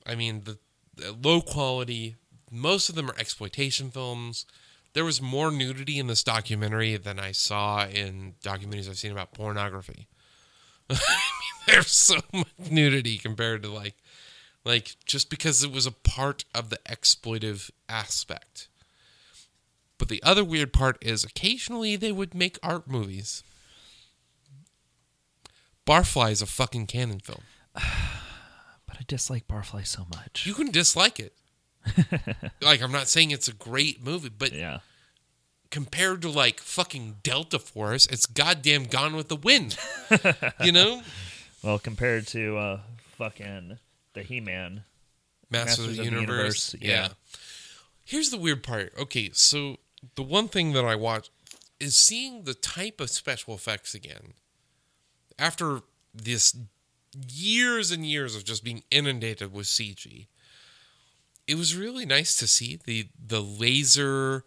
[0.06, 0.58] I mean, the,
[0.94, 2.16] the low quality,
[2.50, 4.46] most of them are exploitation films.
[4.94, 9.32] There was more nudity in this documentary than I saw in documentaries I've seen about
[9.32, 10.08] pornography.
[10.90, 13.94] I mean, there's so much nudity compared to like,
[14.64, 18.68] like just because it was a part of the exploitive aspect.
[20.02, 23.44] But the other weird part is occasionally they would make art movies.
[25.86, 27.42] Barfly is a fucking cannon film.
[28.84, 30.44] But I dislike Barfly so much.
[30.44, 31.34] You can dislike it.
[32.60, 34.80] like I'm not saying it's a great movie, but yeah.
[35.70, 39.78] compared to like fucking Delta Force, it's goddamn Gone with the Wind.
[40.64, 41.02] you know,
[41.62, 42.80] Well, compared to uh,
[43.16, 43.78] fucking
[44.14, 44.82] the He-Man.
[45.48, 46.74] Masters, of the Universe.
[46.80, 46.88] yeah.
[46.90, 47.08] yeah.
[48.04, 48.92] Here's the weird part.
[48.98, 49.78] Okay, so
[50.14, 51.30] the one thing that I watch
[51.80, 54.34] is seeing the type of special effects again
[55.38, 55.80] after
[56.14, 56.56] this
[57.28, 60.26] years and years of just being inundated with CG.
[61.46, 64.44] It was really nice to see the the laser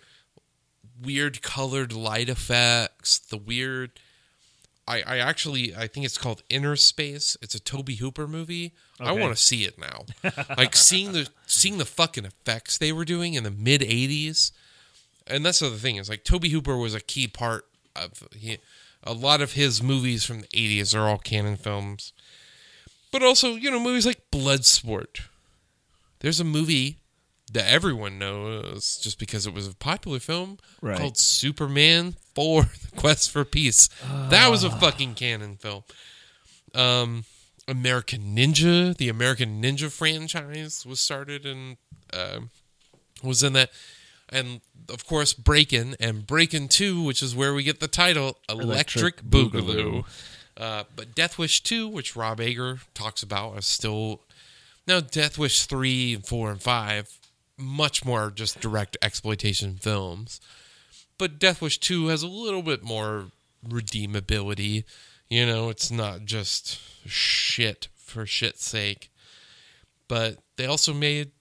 [1.01, 3.99] weird colored light effects, the weird
[4.87, 7.37] I, I actually I think it's called Inner Space.
[7.41, 8.73] It's a Tobe Hooper movie.
[8.99, 10.05] I want to see it now.
[10.57, 14.51] like seeing the seeing the fucking effects they were doing in the mid '80s,
[15.27, 17.65] and that's the other thing is like Tobe Hooper was a key part
[17.95, 18.57] of he,
[19.03, 22.13] a lot of his movies from the '80s are all cannon films,
[23.11, 25.21] but also you know movies like Bloodsport.
[26.19, 26.97] There's a movie
[27.53, 30.97] that everyone knows just because it was a popular film Right.
[30.97, 33.87] called Superman 4 The Quest for Peace.
[34.29, 35.83] That was a fucking cannon film.
[36.73, 37.25] Um
[37.67, 41.77] American Ninja, the American Ninja franchise was started and
[42.13, 42.41] uh,
[43.23, 43.71] was in that
[44.29, 49.21] and of course Breakin' and Breakin' 2, which is where we get the title Electric,
[49.21, 49.51] Electric Boogaloo.
[49.51, 50.05] Boogaloo.
[50.57, 54.21] Uh, but Death Wish 2, which Rob Ager talks about, is still
[54.87, 57.19] now Death Wish 3 and 4 and 5
[57.57, 60.41] much more just direct exploitation films.
[61.17, 63.27] But Death Wish 2 has a little bit more
[63.67, 64.83] redeemability.
[65.29, 69.09] You know, it's not just shit for shit's sake.
[70.07, 71.31] But they also made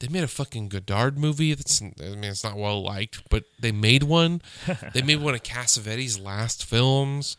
[0.00, 3.70] they made a fucking Godard movie that's I mean it's not well liked, but they
[3.70, 4.42] made one.
[4.94, 7.36] they made one of Cassavetes' last films.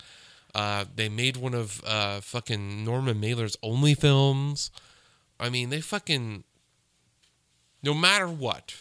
[0.53, 4.69] Uh, they made one of uh, fucking Norman Mailer's only films.
[5.39, 6.43] I mean, they fucking
[7.83, 8.75] no matter what,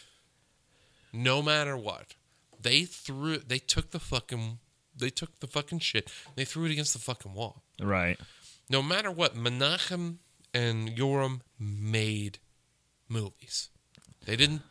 [1.11, 2.13] no matter what,
[2.61, 4.59] they threw they took the fucking
[4.95, 6.11] they took the fucking shit.
[6.35, 7.63] They threw it against the fucking wall.
[7.81, 8.19] Right.
[8.69, 10.17] No matter what, Menachem
[10.53, 12.37] and Yoram made
[13.11, 13.69] movies.
[14.25, 14.61] They didn't.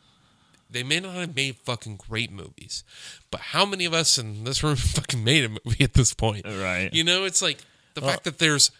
[0.69, 2.85] They may not have made fucking great movies,
[3.29, 6.45] but how many of us in this room fucking made a movie at this point?
[6.45, 6.89] Right.
[6.93, 7.59] You know, it's like
[7.93, 8.71] the fact that there's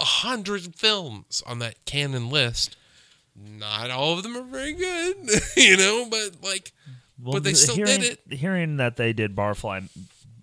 [0.00, 2.76] a hundred films on that cannon list.
[3.36, 5.16] Not all of them are very good,
[5.56, 6.72] you know, but like,
[7.18, 8.32] but they still hearing, did it.
[8.36, 9.88] Hearing that they did Barfly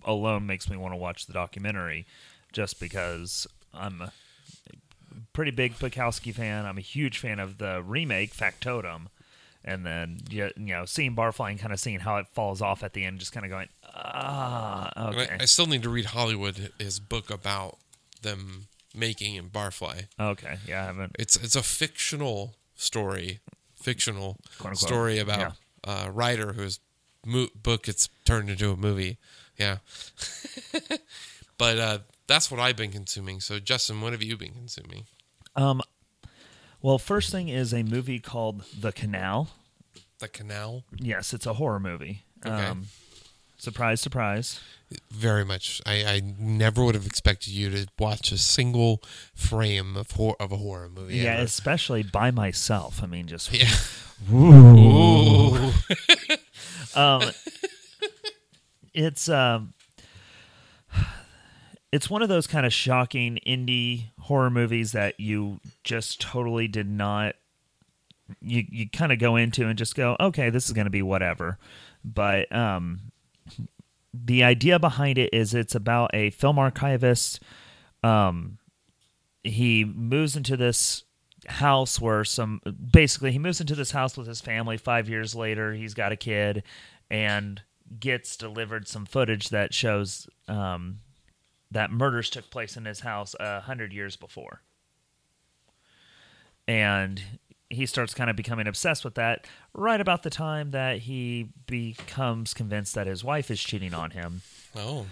[0.04, 2.04] alone makes me want to watch the documentary,
[2.52, 4.12] just because I'm a
[5.32, 6.66] pretty big Bukowski fan.
[6.66, 9.08] I'm a huge fan of the remake Factotum,
[9.64, 12.92] and then you know seeing Barfly and kind of seeing how it falls off at
[12.94, 16.98] the end, just kind of going ah okay I, still need to read Hollywood his
[16.98, 17.76] book about
[18.22, 20.06] them making in Barfly.
[20.18, 23.40] okay yeah I haven't It's it's a fictional story,
[23.74, 25.54] fictional Quote, story about
[25.84, 26.80] a writer whose
[27.26, 29.18] mo- book gets turned into a movie.
[29.58, 29.78] Yeah,
[31.58, 33.40] but uh, that's what I've been consuming.
[33.40, 35.04] So, Justin, what have you been consuming?
[35.56, 35.80] Um
[36.80, 39.48] well first thing is a movie called The Canal.
[40.18, 40.84] The Canal.
[40.96, 42.22] Yes, it's a horror movie.
[42.44, 42.54] Okay.
[42.54, 42.86] Um,
[43.56, 44.60] surprise, surprise.
[45.10, 45.80] Very much.
[45.86, 49.02] I, I never would have expected you to watch a single
[49.34, 51.16] frame of hor- of a horror movie.
[51.16, 51.44] Yeah, ever.
[51.44, 53.02] especially by myself.
[53.02, 53.70] I mean, just yeah.
[54.32, 55.72] Ooh.
[56.94, 57.30] um,
[58.94, 59.72] it's um,
[61.92, 66.88] it's one of those kind of shocking indie horror movies that you just totally did
[66.88, 67.36] not.
[68.40, 71.02] You you kind of go into and just go, okay, this is going to be
[71.02, 71.58] whatever,
[72.02, 73.12] but um,
[74.14, 77.40] the idea behind it is it's about a film archivist.
[78.02, 78.58] Um,
[79.44, 81.04] he moves into this
[81.46, 82.60] house where some
[82.92, 86.16] basically he moves into this house with his family five years later he's got a
[86.16, 86.62] kid
[87.10, 87.60] and
[87.98, 91.00] gets delivered some footage that shows um,
[91.72, 94.62] that murders took place in his house a hundred years before
[96.68, 97.22] and
[97.70, 102.54] he starts kind of becoming obsessed with that right about the time that he becomes
[102.54, 104.42] convinced that his wife is cheating on him
[104.76, 105.06] Oh.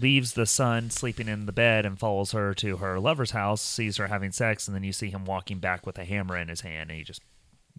[0.00, 3.96] leaves the son sleeping in the bed and follows her to her lover's house, sees
[3.96, 6.60] her having sex, and then you see him walking back with a hammer in his
[6.62, 7.20] hand, and he just,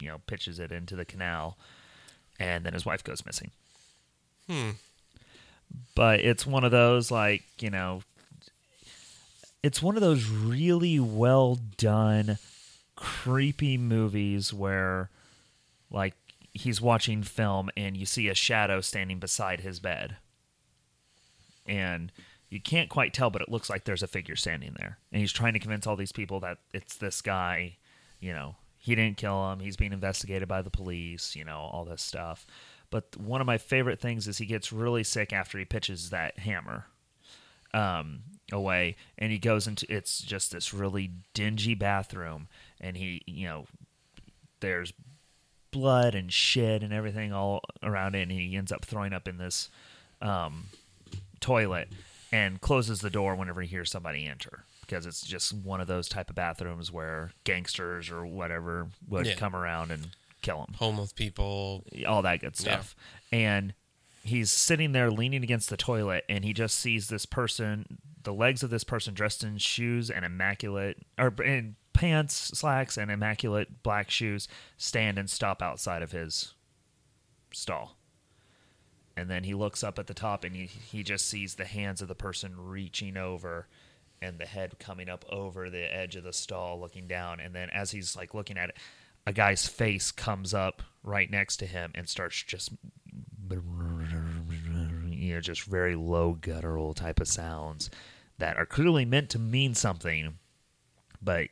[0.00, 1.56] you know, pitches it into the canal,
[2.38, 3.50] and then his wife goes missing.
[4.48, 4.70] Hmm.
[5.94, 8.02] But it's one of those like you know,
[9.62, 12.38] it's one of those really well done,
[12.96, 15.10] creepy movies where,
[15.90, 16.14] like,
[16.52, 20.16] he's watching film and you see a shadow standing beside his bed
[21.70, 22.10] and
[22.48, 24.98] you can't quite tell, but it looks like there's a figure standing there.
[25.12, 27.76] And he's trying to convince all these people that it's this guy.
[28.18, 29.60] You know, he didn't kill him.
[29.60, 31.36] He's being investigated by the police.
[31.36, 32.44] You know, all this stuff.
[32.90, 36.38] But one of my favorite things is he gets really sick after he pitches that
[36.40, 36.86] hammer
[37.72, 38.20] um,
[38.52, 42.48] away, and he goes into it's just this really dingy bathroom,
[42.80, 43.66] and he, you know,
[44.60, 44.92] there's
[45.70, 49.38] blood and shit and everything all around it, and he ends up throwing up in
[49.38, 49.70] this
[50.20, 50.66] um,
[51.38, 51.88] toilet
[52.32, 56.08] and closes the door whenever he hears somebody enter because it's just one of those
[56.08, 59.34] type of bathrooms where gangsters or whatever would Yeah.
[59.36, 60.08] come around and
[60.40, 61.84] kill him Homeless people.
[62.06, 62.94] all that good stuff.
[63.32, 63.74] And
[64.22, 68.62] he's sitting there leaning against the toilet and he just sees this person, the legs
[68.62, 74.10] of this person dressed in shoes and immaculate, or in pants, slacks, and immaculate black
[74.10, 76.54] shoes stand and stop outside of his
[77.52, 77.96] stall.
[79.16, 82.00] And then he looks up at the top and he, he just sees the hands
[82.00, 83.66] of the person reaching over
[84.22, 87.40] and the head coming up over the edge of the stall looking down.
[87.40, 88.76] And then as he's like looking at it,
[89.26, 92.70] a guy's face comes up right next to him and starts just
[95.08, 97.90] you know just very low guttural type of sounds
[98.38, 100.38] that are clearly meant to mean something
[101.22, 101.48] but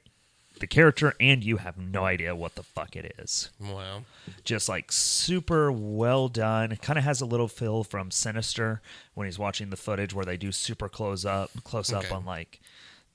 [0.61, 4.03] the character and you have no idea what the fuck it is Wow.
[4.45, 6.75] just like super well done.
[6.83, 8.83] Kind of has a little feel from Sinister
[9.15, 12.61] when he's watching the footage where they do super close up, close up on like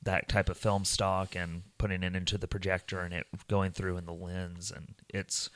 [0.04, 3.98] that type of film stock and putting it into the projector and it going through
[3.98, 5.50] in the lens and it's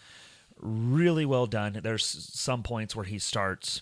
[0.59, 1.79] really well done.
[1.81, 3.81] There's some points where he starts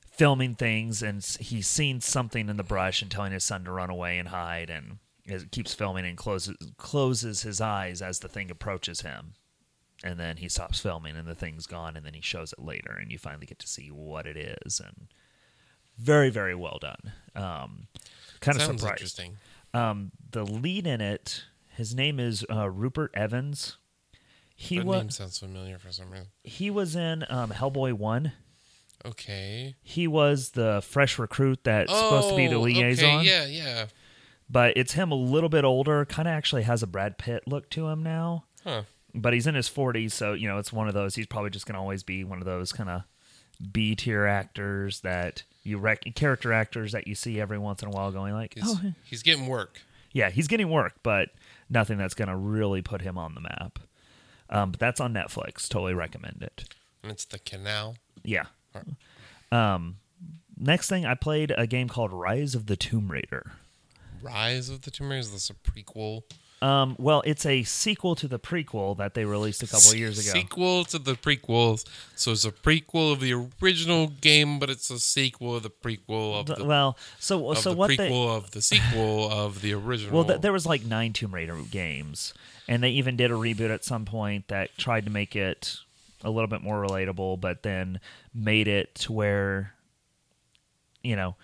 [0.00, 3.90] filming things and he's seen something in the brush and telling his son to run
[3.90, 8.50] away and hide and it keeps filming and closes closes his eyes as the thing
[8.50, 9.34] approaches him
[10.02, 12.96] and then he stops filming and the thing's gone and then he shows it later
[12.98, 15.08] and you finally get to see what it is and
[15.98, 17.88] very very well done um
[18.40, 19.36] kind of Sounds surprised interesting.
[19.76, 21.44] Um the lead in it
[21.76, 23.76] his name is uh, rupert evans
[24.54, 26.28] he That was name sounds familiar for some reason.
[26.42, 28.32] he was in um, hellboy 1
[29.04, 29.74] Okay.
[29.82, 33.26] he was the fresh recruit that's supposed to be the Oh, liaison Okay.
[33.28, 33.86] Yeah, yeah.
[34.50, 37.68] but it's him a little bit older kind of actually has a brad pitt look
[37.70, 38.82] to him now Huh.
[39.14, 41.66] but he's in his 40s so you know it's one of those he's probably just
[41.66, 43.02] going to always be one of those kind of
[43.72, 47.90] b tier actors that you rec- character actors that you see every once in a
[47.90, 49.80] while going like He's, oh he's getting work.
[50.12, 51.30] yeah he's getting work but
[51.68, 53.78] nothing that's going to really put him on the map
[54.50, 56.64] um, but that's on netflix totally recommend it
[57.02, 57.96] And it's the canal.
[58.24, 58.44] yeah
[59.52, 59.96] um,
[60.58, 63.52] next thing i played a game called rise of the tomb raider
[64.22, 65.20] Rise of the Tomb Raider.
[65.20, 66.22] Is this a prequel?
[66.62, 70.18] Um, well it's a sequel to the prequel that they released a couple of years
[70.18, 71.84] ago Sequel to the prequels.
[72.14, 76.40] So it's a prequel of the original game, but it's a sequel of the prequel
[76.40, 80.14] of the, well so so the what prequel they of the sequel of the original.
[80.14, 82.32] Well, th- there was like nine Tomb Raider games,
[82.68, 85.78] and they even did a reboot at some point that tried to make it
[86.24, 88.00] a little bit more relatable, but then
[88.34, 89.74] made it to where,
[91.02, 91.36] you know,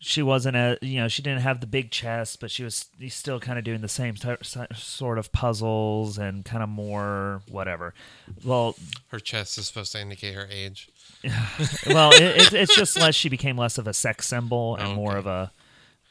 [0.00, 3.40] she wasn't a you know she didn't have the big chest, but she was still
[3.40, 4.14] kind of doing the same
[4.74, 7.94] sort of puzzles and kind of more whatever.
[8.44, 8.76] Well,
[9.08, 10.88] her chest is supposed to indicate her age.
[11.86, 14.94] well, it, it, it's just less she became less of a sex symbol and Oh,
[14.94, 15.50] more of a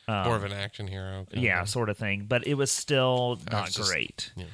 [0.07, 1.25] More of an action hero.
[1.29, 2.25] kind Um, yeah, sort of thing.
[2.27, 4.31] But it was still not was just- great.
[4.35, 4.45] yeah.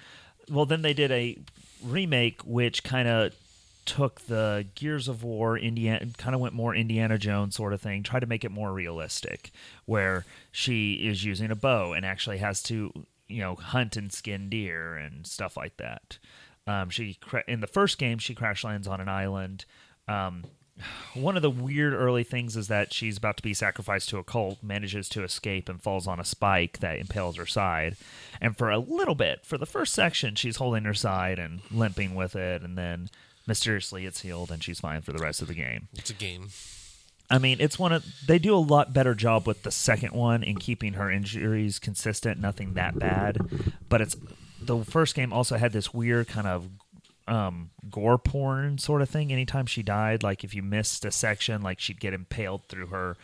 [0.49, 1.37] Well, then they did a
[1.83, 3.33] remake which kind of
[3.85, 8.03] took the Gears of War Indiana kind of went more Indiana Jones sort of thing,
[8.03, 9.51] tried to make it more realistic
[9.85, 12.91] where she is using a bow and actually has to,
[13.27, 16.17] you know, hunt and skin deer and stuff like that.
[16.65, 19.65] Um, she cra- in the first game she crash lands on an island.
[20.07, 20.43] Um,
[21.13, 24.23] one of the weird early things is that she's about to be sacrificed to a
[24.23, 27.95] cult, manages to escape, and falls on a spike that impales her side.
[28.41, 32.15] And for a little bit, for the first section, she's holding her side and limping
[32.15, 33.09] with it, and then
[33.47, 35.87] mysteriously it's healed and she's fine for the rest of the game.
[35.93, 36.49] It's a game.
[37.29, 40.43] I mean, it's one of they do a lot better job with the second one
[40.43, 43.37] in keeping her injuries consistent, nothing that bad.
[43.89, 44.15] But it's
[44.61, 46.69] the first game also had this weird kind of
[47.27, 49.31] um, gore porn sort of thing.
[49.31, 53.17] Anytime she died, like if you missed a section, like she'd get impaled through her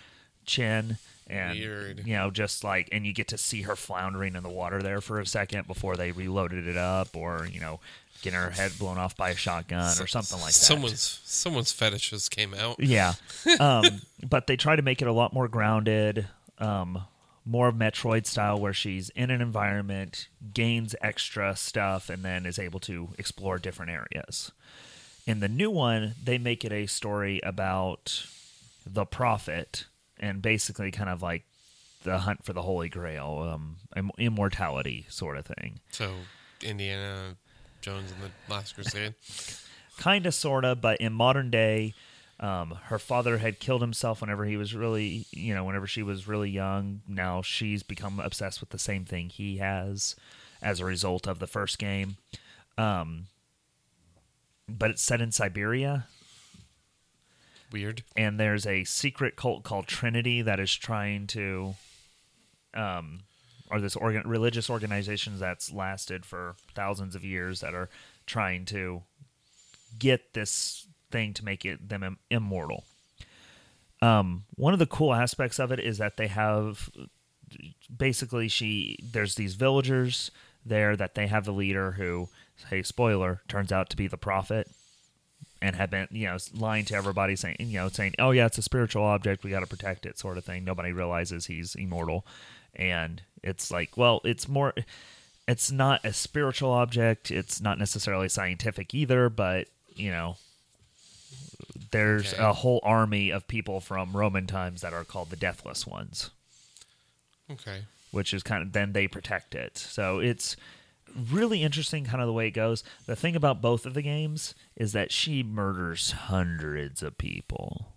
[0.46, 0.98] chin
[1.28, 2.08] and Weird.
[2.08, 5.00] you know just like and you get to see her floundering in the water there
[5.00, 7.80] for a second before they reloaded it up or you know
[8.22, 12.30] getting her head blown off by a shotgun or something like that Someone's someone's fetishes
[12.30, 12.80] came out.
[12.80, 13.14] yeah.
[13.60, 17.04] Um, but they try to make it a lot more grounded, um,
[17.46, 22.80] more Metroid style, where she's in an environment, gains extra stuff, and then is able
[22.82, 24.52] to explore different areas.
[25.26, 28.26] In the new one, they make it a story about
[28.86, 29.86] the prophet
[30.20, 31.44] and basically kind of like
[32.04, 33.50] the hunt for the Holy Grail,
[33.96, 35.80] um, immortality sort of thing.
[35.92, 36.12] So
[36.62, 37.36] Indiana
[37.82, 39.16] Jones and the Last Crusade.
[39.98, 41.94] kind of sort of but in modern day
[42.40, 46.28] um, her father had killed himself whenever he was really you know whenever she was
[46.28, 50.16] really young now she's become obsessed with the same thing he has
[50.62, 52.16] as a result of the first game
[52.78, 53.26] um,
[54.70, 56.06] but it's set in siberia
[57.72, 58.04] Weird.
[58.16, 61.76] and there's a secret cult called Trinity that is trying to,
[62.74, 63.22] um,
[63.70, 67.90] or this organ- religious organizations that's lasted for thousands of years that are
[68.26, 69.04] trying to
[69.98, 72.84] get this thing to make it them im- immortal.
[74.02, 76.90] Um, one of the cool aspects of it is that they have
[77.96, 80.30] basically she there's these villagers
[80.64, 82.30] there that they have the leader who
[82.70, 84.70] hey spoiler turns out to be the prophet
[85.62, 88.58] and had been you know lying to everybody saying you know saying oh yeah it's
[88.58, 89.44] a spiritual object.
[89.44, 90.64] We got to protect it sort of thing.
[90.64, 92.26] Nobody realizes he's immortal
[92.76, 94.74] and it's like well it's more
[95.48, 100.36] it's not a spiritual object it's not necessarily scientific either but you know
[101.92, 102.44] there's Okay.
[102.44, 106.30] a whole army of people from roman times that are called the deathless ones
[107.52, 107.84] Okay.
[108.12, 109.76] which is kind of then they protect it.
[109.76, 110.56] So it's
[111.32, 112.84] really interesting kind of the way it goes.
[113.08, 117.94] The thing about both of the games is that she murders hundreds of people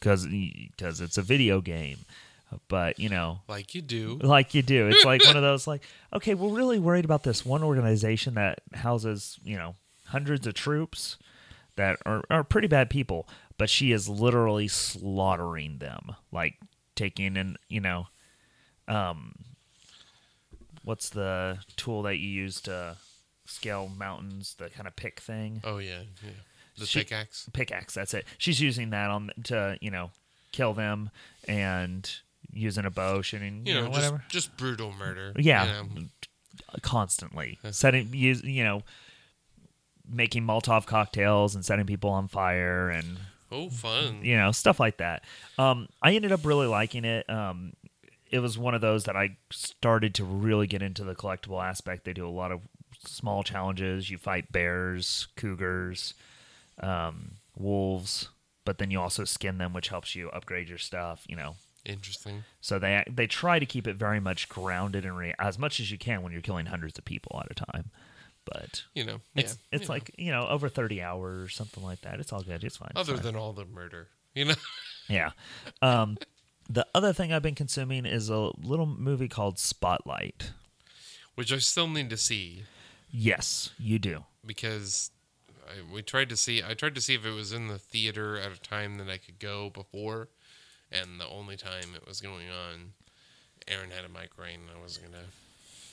[0.00, 0.26] cuz
[0.76, 1.98] cuz it's a video game.
[2.68, 4.18] But, you know, Like you do.
[4.22, 4.86] like you do.
[4.88, 5.82] It's like one of those like,
[6.12, 9.74] okay, we're really worried about this one organization that houses, you know,
[10.06, 11.16] hundreds of troops
[11.76, 13.28] that are, are pretty bad people,
[13.58, 16.14] but she is literally slaughtering them.
[16.30, 16.54] Like
[16.94, 18.06] taking and you know,
[18.86, 19.34] um
[20.84, 22.96] what's the tool that you use to
[23.46, 25.60] scale mountains, the kind of pick thing?
[25.64, 26.02] Oh yeah.
[26.22, 26.30] Yeah.
[26.78, 27.48] The She- pickaxe.
[27.52, 27.94] pickaxe.
[27.94, 28.26] That's it.
[28.38, 30.10] She's using that on to you know
[30.52, 31.10] kill them
[31.48, 32.08] and
[32.54, 34.24] using a bow, shooting, You know, just, whatever.
[34.28, 35.32] just brutal murder.
[35.36, 36.06] Yeah, you know.
[36.82, 38.82] constantly That's- setting use you know
[40.08, 43.18] making Molotov cocktails and setting people on fire and
[43.50, 44.24] Oh, fun.
[44.24, 45.24] you know stuff like that.
[45.58, 47.28] Um, I ended up really liking it.
[47.30, 47.74] Um,
[48.30, 52.04] it was one of those that I started to really get into the collectible aspect.
[52.04, 52.60] They do a lot of
[53.04, 54.10] small challenges.
[54.10, 56.14] You fight bears, cougars,
[56.80, 58.28] um, wolves,
[58.64, 61.24] but then you also skin them, which helps you upgrade your stuff.
[61.28, 62.44] You know, Interesting.
[62.60, 65.90] so they they try to keep it very much grounded and re- as much as
[65.90, 67.90] you can when you're killing hundreds of people at a time.
[68.44, 69.20] But You know.
[69.34, 69.94] it's yeah, it's you know.
[69.94, 72.20] like you know over thirty hours or something like that.
[72.20, 72.62] It's all good.
[72.64, 72.90] It's fine.
[72.90, 73.22] It's other fine.
[73.22, 74.08] than all the murder.
[74.34, 74.54] You know.
[75.06, 75.32] Yeah.
[75.82, 76.16] Um,
[76.66, 80.52] the other thing I've been consuming is a little movie called Spotlight.
[81.34, 82.62] Which I still need to see
[83.10, 84.24] Yes, you do.
[84.46, 85.10] because
[85.68, 86.62] I, we tried to see.
[86.62, 89.18] I tried to see if it was in the theater at a time that I
[89.18, 90.30] could go before,
[90.94, 92.92] and the only time it was going on,
[93.68, 94.60] Aaron had a migraine.
[94.68, 95.24] And I wasn't gonna.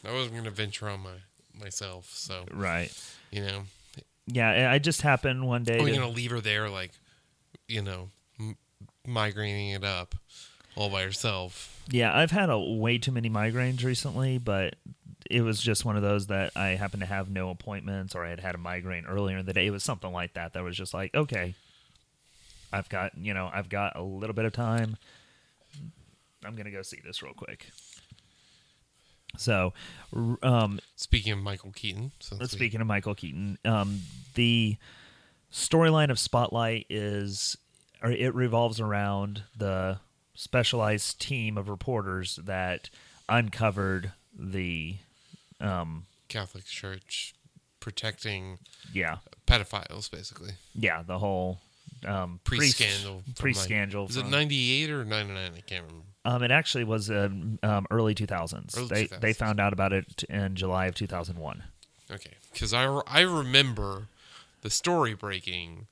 [0.06, 1.18] I wasn't gonna venture on my
[1.60, 2.10] myself.
[2.14, 2.92] So Right.
[3.32, 3.64] you know,
[4.28, 5.80] Yeah, I just happened one day.
[5.80, 6.92] we to- gonna leave her there like,
[7.68, 8.58] you know, m-
[9.08, 10.16] migraining it up
[10.76, 11.84] all by herself?
[11.90, 14.76] yeah, I've had a way too many migraines recently, but
[15.30, 18.30] it was just one of those that I happened to have no appointments or I
[18.30, 19.68] had had a migraine earlier in the day.
[19.68, 20.54] It was something like that.
[20.54, 21.54] That was just like, okay,
[22.72, 24.98] I've got you know I've got a little bit of time.
[26.44, 27.70] I'm gonna go see this real quick.
[29.38, 29.74] So,
[30.44, 34.02] um, Speaking of Michael Keaton, since we- Speaking of Michael Keaton, um,
[34.34, 34.78] the
[35.52, 37.58] storyline of Spotlight is,
[38.02, 40.00] or it revolves around the
[40.34, 42.90] specialized team of reporters that
[43.30, 44.98] uncovered the,
[45.62, 47.34] um, Catholic Church
[47.80, 48.60] protecting
[48.94, 49.18] yeah,
[49.48, 50.52] pedophiles, basically.
[50.76, 51.60] yeah, the whole
[52.06, 53.24] um, Pre-scandal.
[53.38, 54.04] pre-scandal.
[54.04, 55.52] Like, is it 98 or 99?
[55.56, 56.06] I can't remember.
[56.24, 58.78] Um, it actually was um, um, early 2000s.
[58.78, 61.64] Early they they found out about it in July of 2001.
[62.12, 64.08] Okay, because I, I remember
[64.62, 65.88] the story breaking.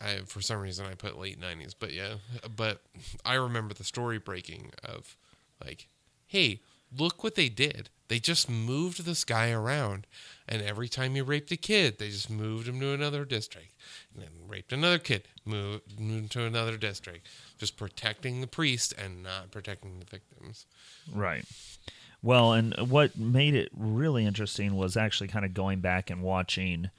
[0.00, 2.16] I for some reason I put late nineties, but yeah,
[2.54, 2.82] but
[3.24, 5.16] I remember the story breaking of
[5.64, 5.88] like,
[6.26, 6.60] hey,
[6.94, 7.88] look what they did.
[8.08, 10.06] They just moved this guy around,
[10.48, 13.72] and every time he raped a kid, they just moved him to another district,
[14.14, 17.26] and then raped another kid, moved, moved to another district,
[17.58, 20.66] just protecting the priest and not protecting the victims.
[21.12, 21.44] Right.
[22.22, 26.90] Well, and what made it really interesting was actually kind of going back and watching.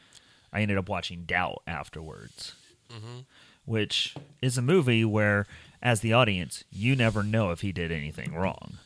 [0.54, 2.54] I ended up watching Doubt afterwards,
[2.90, 3.20] mm-hmm.
[3.66, 5.46] which is a movie where,
[5.82, 8.78] as the audience, you never know if he did anything wrong.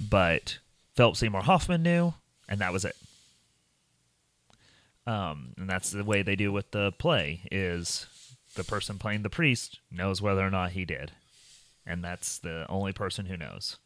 [0.00, 0.58] But
[0.98, 2.12] Philip Seymour Hoffman knew,
[2.48, 2.96] and that was it.
[5.06, 8.06] Um, and that's the way they do with the play is
[8.54, 11.12] the person playing the priest knows whether or not he did.
[11.86, 13.78] And that's the only person who knows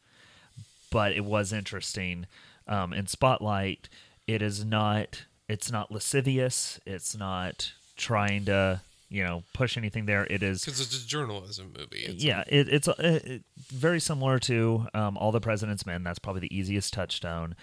[0.93, 2.27] but it was interesting.
[2.67, 3.89] Um, in Spotlight,
[4.27, 5.25] it is not.
[5.49, 6.79] It's not lascivious.
[6.85, 8.81] It's not trying to
[9.13, 10.25] you know push anything there.
[10.29, 10.65] It is.
[10.65, 12.03] Because it's a journalism movie.
[12.05, 16.03] It's Yeah, it, it's uh, it, very similar to um, All the President's Men.
[16.03, 17.55] That's probably the easiest touchstone.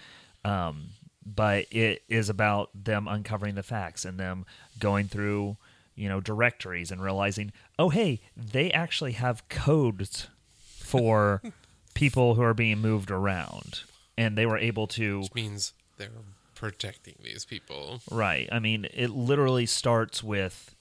[0.45, 0.91] Um,
[1.25, 4.45] but it is about them uncovering the facts and them
[4.79, 5.57] going through
[5.93, 11.41] you know directories and realizing, oh hey, they actually have codes for
[11.93, 13.81] people who are being moved around,
[14.17, 16.09] and they were able to Which means they're
[16.55, 17.99] protecting these people.
[18.09, 18.47] Right.
[18.51, 20.75] I mean, it literally starts with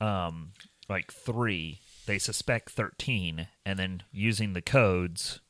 [0.00, 0.52] um
[0.88, 1.78] like 3.
[2.06, 5.40] They suspect 13 and then using the codes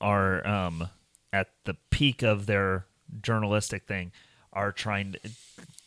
[0.00, 0.88] are um
[1.32, 2.86] at the peak of their
[3.20, 4.12] journalistic thing
[4.52, 5.20] are trying to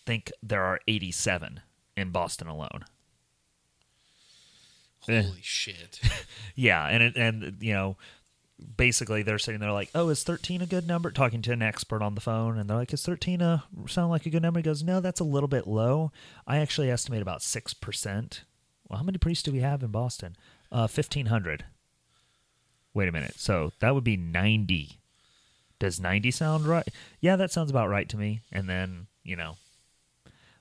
[0.06, 1.62] think there are 87
[1.96, 2.86] in Boston alone.
[5.08, 5.22] Eh.
[5.22, 6.00] Holy shit.
[6.58, 7.98] Yeah, and it, and you know,
[8.78, 12.02] basically they're sitting there like, "Oh, is 13 a good number?" Talking to an expert
[12.02, 14.64] on the phone, and they're like, "Is 13 a sound like a good number?" He
[14.64, 16.12] goes, "No, that's a little bit low.
[16.48, 18.44] I actually estimate about six percent."
[18.88, 20.36] Well, how many priests do we have in Boston?
[20.72, 21.66] Uh, 1500.
[22.94, 23.34] Wait a minute.
[23.38, 25.00] So that would be 90.
[25.80, 26.88] Does 90 sound right?
[27.20, 28.42] Yeah, that sounds about right to me.
[28.52, 29.58] And then you know,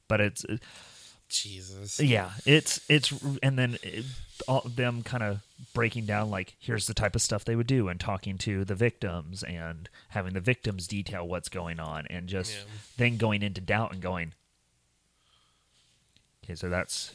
[0.08, 0.44] but it's
[1.34, 2.00] Jesus.
[2.00, 3.12] yeah, it's it's
[3.42, 4.04] and then it,
[4.48, 5.40] all, them kind of
[5.72, 8.74] breaking down like here's the type of stuff they would do and talking to the
[8.74, 12.62] victims and having the victims detail what's going on and just Yeah.
[12.96, 14.32] then going into doubt and going
[16.44, 17.14] okay so that's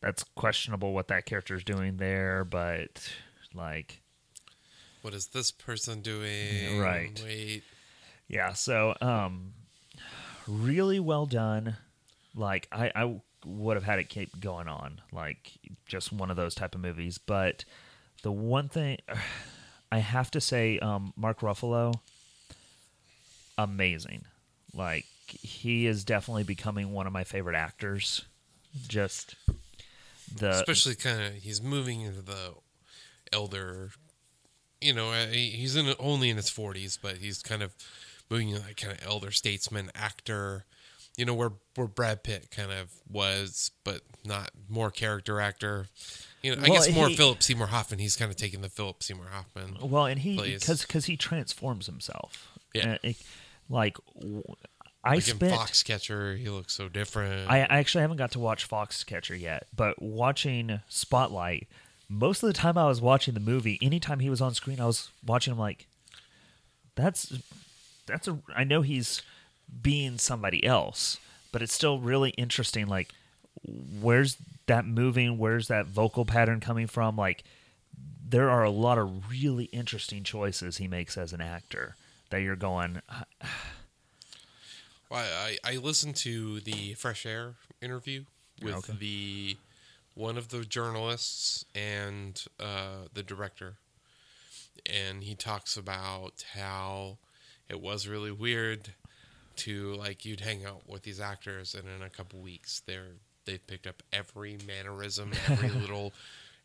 [0.00, 3.10] that's questionable what that character is doing there but
[3.54, 4.00] like
[5.02, 6.78] What is this person doing?
[6.78, 7.20] Right.
[7.24, 7.62] Wait.
[8.28, 9.52] Yeah, so um
[10.46, 11.76] really well done.
[12.34, 15.52] Like I I would have had it keep going on, like
[15.86, 17.64] just one of those type of movies, but
[18.22, 18.98] the one thing
[19.92, 21.94] I have to say um Mark Ruffalo
[23.56, 24.24] amazing.
[24.74, 28.24] Like he is definitely becoming one of my favorite actors.
[28.88, 29.36] Just
[30.36, 32.54] the Especially kind of, he's moving into the
[33.32, 33.90] elder.
[34.80, 37.72] You know, uh, he's in only in his forties, but he's kind of
[38.28, 40.64] moving into that kind of elder statesman actor.
[41.16, 45.86] You know, where where Brad Pitt kind of was, but not more character actor.
[46.42, 48.00] You know, I guess more he- Philip Seymour Hoffman.
[48.00, 49.76] He's kind of taking the Philip Seymour Hoffman.
[49.80, 52.48] Well, and he because because he transforms himself.
[52.74, 52.98] Yeah.
[53.02, 53.16] It-
[53.70, 53.96] like
[55.02, 55.52] I Like spent.
[55.52, 57.50] Foxcatcher, he looks so different.
[57.50, 61.68] I, I actually haven't got to watch Foxcatcher yet, but watching Spotlight,
[62.08, 64.86] most of the time I was watching the movie, anytime he was on screen, I
[64.86, 65.86] was watching him like,
[66.94, 67.32] that's
[68.06, 68.38] that's a.
[68.54, 69.22] I know he's
[69.82, 71.18] being somebody else,
[71.52, 72.86] but it's still really interesting.
[72.86, 73.10] Like,
[74.00, 74.36] where's
[74.66, 75.38] that moving?
[75.38, 77.16] Where's that vocal pattern coming from?
[77.16, 77.44] Like,
[78.26, 81.96] there are a lot of really interesting choices he makes as an actor
[82.30, 83.00] that you're going,
[85.10, 88.24] I, I I listened to the Fresh Air interview
[88.62, 88.94] with Okay.
[88.98, 89.56] the
[90.14, 93.74] one of the journalists and uh, the director,
[94.86, 97.18] and he talks about how
[97.68, 98.94] it was really weird
[99.56, 103.64] to like you'd hang out with these actors, and in a couple weeks they're they've
[103.66, 106.12] picked up every mannerism, every little.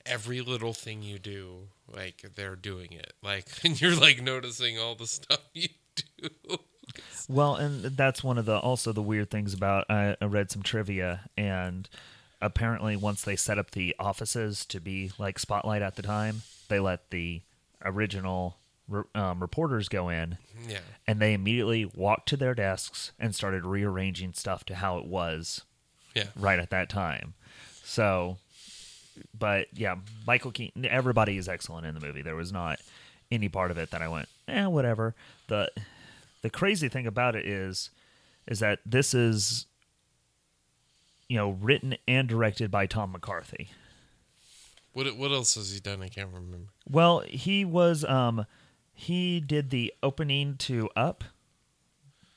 [0.05, 4.95] Every little thing you do, like they're doing it, like, and you're like noticing all
[4.95, 6.29] the stuff you do.
[7.27, 10.63] Well, and that's one of the also the weird things about I, I read some
[10.63, 11.87] trivia and
[12.41, 16.79] apparently once they set up the offices to be like Spotlight at the time, they
[16.79, 17.41] let the
[17.83, 18.57] original
[19.15, 20.37] um, reporters go in
[20.67, 25.05] yeah, and they immediately walked to their desks and started rearranging stuff to how it
[25.05, 25.63] was
[26.15, 26.27] yeah.
[26.35, 27.33] right at that time.
[27.83, 28.37] So,
[29.37, 29.95] but yeah,
[30.27, 32.21] Michael Keaton, everybody is excellent in the movie.
[32.21, 32.79] There was not
[33.31, 35.15] any part of it that I went, eh, whatever.
[35.47, 35.71] The
[36.41, 37.89] the crazy thing about it is,
[38.47, 39.65] is that this is,
[41.27, 43.69] you know, written and directed by Tom McCarthy.
[44.93, 46.01] What what else has he done?
[46.01, 46.69] I can't remember.
[46.89, 48.45] Well, he was um
[48.99, 51.23] he did the opening to Up.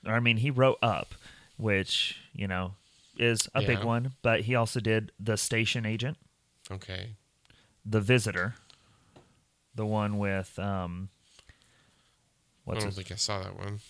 [0.07, 1.15] Or, I mean, he wrote Up,
[1.57, 2.75] which, you know,
[3.19, 6.17] is a big one, but he also did The Station Agent,
[6.71, 7.11] Okay.
[7.85, 8.55] The Visitor,
[9.75, 11.09] the one with um
[11.51, 11.53] I
[12.65, 13.81] what's don't his, think I saw that one.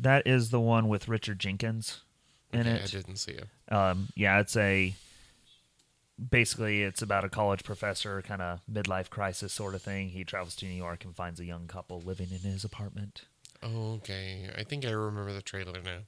[0.00, 2.00] that is the one with Richard Jenkins
[2.52, 3.48] in Okay, I didn't see it.
[3.70, 4.94] Um yeah, it's a
[6.18, 10.08] basically it's about a college professor kind of midlife crisis sort of thing.
[10.10, 13.22] He travels to New York and finds a young couple living in his apartment.
[13.62, 14.48] Oh, okay.
[14.56, 16.00] I think I remember the trailer now.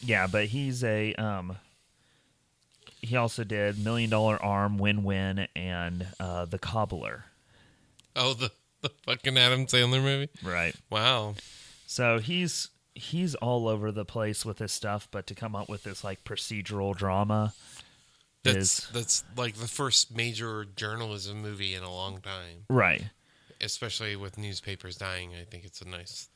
[0.00, 1.56] Yeah, but he's a um
[3.00, 7.26] he also did Million Dollar Arm, Win Win, and uh The Cobbler.
[8.16, 10.28] Oh, the the fucking Adam Sandler movie.
[10.42, 10.74] Right.
[10.90, 11.34] Wow.
[11.86, 15.84] So he's he's all over the place with this stuff, but to come up with
[15.84, 17.54] this like procedural drama
[18.44, 22.64] That's is that's like the first major journalism movie in a long time.
[22.68, 23.04] right.
[23.60, 26.28] Especially with newspapers dying, I think it's a nice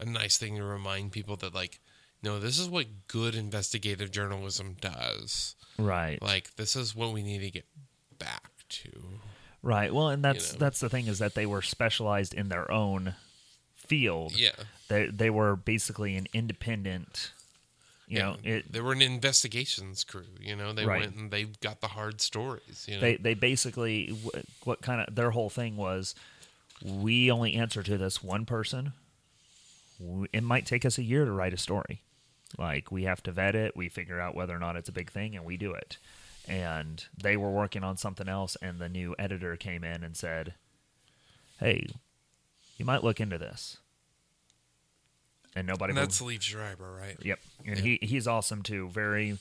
[0.00, 1.80] a nice thing to remind people that like
[2.22, 5.54] no, this is what good investigative journalism does.
[5.78, 6.20] Right.
[6.20, 7.66] Like this is what we need to get
[8.18, 8.90] back to.
[9.62, 9.92] Right.
[9.92, 10.58] Well, and that's know.
[10.58, 13.14] that's the thing is that they were specialized in their own
[13.74, 14.32] field.
[14.36, 14.50] Yeah.
[14.88, 17.32] They they were basically an independent.
[18.08, 20.26] You know, it they were an investigations crew.
[20.40, 21.00] You know, they Right.
[21.00, 22.86] went and they got the hard stories.
[22.88, 24.08] You know, they they basically
[24.64, 26.14] what kind of their whole thing was
[26.82, 28.92] we only answer to this one person.
[30.32, 32.02] It might take us a year to write a story.
[32.58, 35.10] Like we have to vet it, we figure out whether or not it's a big
[35.10, 35.98] thing, and we do it.
[36.46, 40.54] And they were working on something else, and the new editor came in and said,
[41.58, 41.88] "Hey,
[42.76, 43.78] you might look into this."
[45.56, 45.90] And nobody.
[45.90, 47.16] and that's Liev Schreiber, right?
[47.20, 47.82] Yep, and Yeah.
[47.82, 48.88] he he's awesome too.
[48.90, 49.38] Very,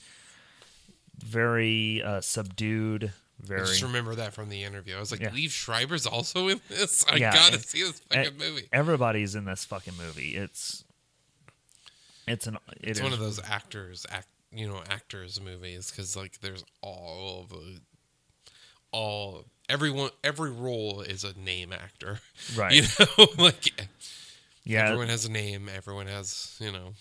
[1.23, 3.11] very uh, subdued.
[3.43, 3.65] I Very.
[3.67, 4.95] just remember that from the interview.
[4.95, 5.29] I was like, Yeah.
[5.31, 7.05] Liev Schreiber's also in this.
[7.09, 8.67] I Yeah, gotta see this fucking movie.
[8.71, 10.35] Everybody's in this fucking movie.
[10.37, 10.83] It's.
[12.27, 12.55] It's an.
[12.81, 16.63] It It's is- one of those actors, act, you know, actors movies because like there's
[16.81, 17.81] all of the,
[18.91, 22.21] all everyone, every role is a name actor,
[22.55, 22.73] Right.
[22.73, 22.83] You
[23.17, 23.73] know, like
[24.65, 24.85] Yeah.
[24.85, 25.69] everyone has a name.
[25.73, 26.93] Everyone has you know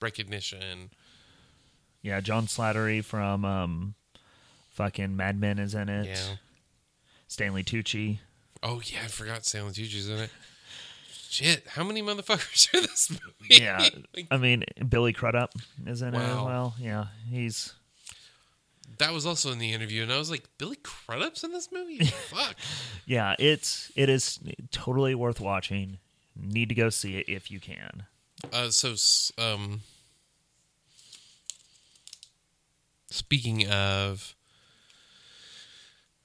[0.00, 0.90] recognition.
[2.02, 2.20] Yeah.
[2.20, 3.94] John Slattery from um,
[4.70, 6.06] fucking Mad Men is in it.
[6.06, 6.36] Yeah.
[7.28, 8.18] Stanley Tucci.
[8.62, 10.30] Oh yeah, I forgot Stanley Tucci's in it.
[11.30, 13.62] Shit, how many motherfuckers are in this movie?
[13.62, 13.88] Yeah.
[14.16, 15.54] Like, I mean, Billy Crudup
[15.86, 16.74] is in it as well.
[16.80, 17.06] Yeah.
[17.30, 17.72] He's.
[18.98, 22.04] that was also in the interview, and I was like, Billy Crudup's in this movie?
[22.04, 22.56] Fuck.
[23.06, 23.36] Yeah.
[23.38, 23.92] It's.
[23.94, 24.40] It is
[24.72, 25.98] totally worth watching.
[26.36, 28.04] Need to go see it if you can.
[28.52, 28.94] Uh, so,
[29.38, 29.80] um,
[33.10, 34.34] speaking of,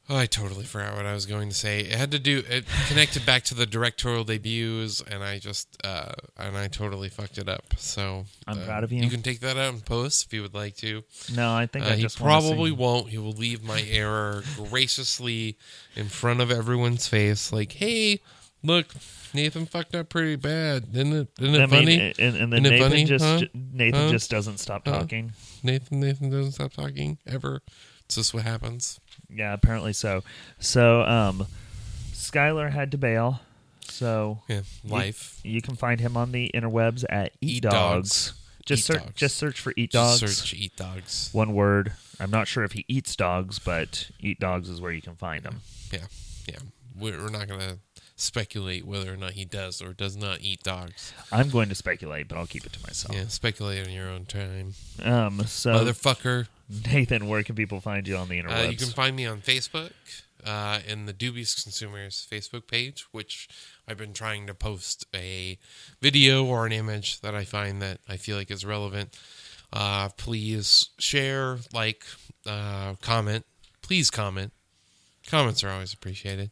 [0.10, 1.80] oh, I totally forgot what I was going to say.
[1.82, 6.14] It had to do it connected back to the directorial debuts, and I just uh,
[6.38, 7.74] and I totally fucked it up.
[7.78, 9.04] So I'm uh, proud of you.
[9.04, 11.04] You can take that out in post if you would like to.
[11.34, 13.10] No, I think Uh, I he just probably won't.
[13.10, 15.58] He will leave my error graciously
[15.96, 18.22] in front of everyone's face, like, "Hey,
[18.66, 18.88] look,
[19.34, 21.28] Nathan fucked up pretty bad, didn't it?
[21.40, 23.42] Isn't it I funny?" mean, and, and then Isn't Nathan funny, just huh?
[23.54, 24.12] Nathan Huh?
[24.12, 25.00] just doesn't stop Huh?
[25.00, 25.34] talking.
[25.64, 27.62] Nathan Nathan doesn't stop talking ever.
[28.06, 29.00] It's just what happens.
[29.30, 30.24] Yeah, apparently so.
[30.60, 31.48] So, um,
[32.14, 33.42] Skylar had to bail.
[33.88, 35.40] So Yeah, you- life.
[35.44, 37.74] You, can find him on the interwebs at Eat, Eat Dogs.
[38.32, 38.34] Dogs.
[38.66, 39.04] Just Eat search.
[39.04, 39.14] Dogs.
[39.16, 40.38] Just search for Eat Just Dogs.
[40.38, 41.30] search eat dogs.
[41.34, 41.94] One word.
[42.20, 45.44] I'm not sure if he eats dogs, but Eat Dogs is where you can find
[45.46, 45.62] him.
[45.92, 46.00] Yeah,
[46.48, 46.58] yeah.
[46.98, 47.78] We're, we're not gonna
[48.16, 51.14] speculate whether or not he does or does not eat dogs.
[51.32, 53.16] I'm going to speculate, but I'll keep it to myself.
[53.16, 55.44] Yeah, speculate on your own time, Um.
[55.46, 56.48] So motherfucker.
[56.92, 58.66] Nathan, where can people find you on the internet?
[58.66, 59.92] Uh, you can find me on Facebook,
[60.44, 63.48] uh, in the Dubious Consumers Facebook page, which
[63.88, 65.60] I've been trying to post a
[66.02, 69.16] video or an image that I find that I feel like is relevant.
[69.72, 72.04] Uh, please share, like,
[72.48, 73.46] uh, comment.
[73.82, 74.52] Please comment.
[75.28, 76.52] Comments are always appreciated.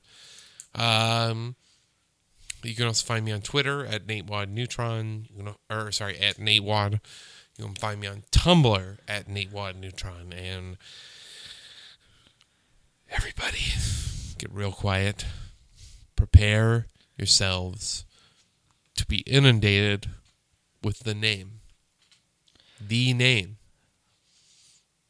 [0.75, 1.55] Um,
[2.63, 5.27] you can also find me on Twitter at Nate Wad Neutron.
[5.29, 7.01] You can, or sorry, at Nate Wad.
[7.57, 10.33] You can find me on Tumblr at Nate Wad Neutron.
[10.33, 10.77] And
[13.11, 13.59] everybody,
[14.37, 15.25] get real quiet.
[16.15, 18.05] Prepare yourselves
[18.95, 20.09] to be inundated
[20.81, 21.59] with the name,
[22.79, 23.57] the name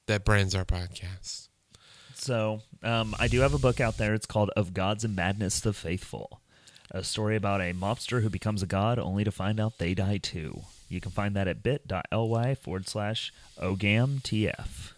[0.07, 1.49] that brands our podcast.
[2.13, 4.13] So, um, I do have a book out there.
[4.13, 6.41] It's called Of Gods and Madness the Faithful,
[6.91, 10.17] a story about a mobster who becomes a god only to find out they die
[10.17, 10.61] too.
[10.89, 14.92] You can find that at bit.ly forward slash ogamtf.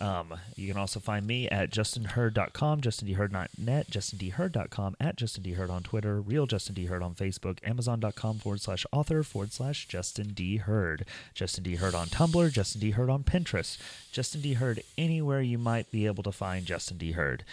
[0.00, 6.46] Um, you can also find me at justinherd.com, justindherd.net, justindherd.com, at justindherd on Twitter, real
[6.46, 6.86] Justin D.
[6.86, 10.58] Herd on Facebook, amazon.com forward slash author forward slash Justin D.
[10.58, 11.74] Herd, Justin D.
[11.76, 12.92] Herd on Tumblr, Justin D.
[12.92, 13.76] Herd on Pinterest,
[14.12, 14.52] Justin D.
[14.54, 17.12] Herd anywhere you might be able to find Justin D.
[17.12, 17.44] Herd.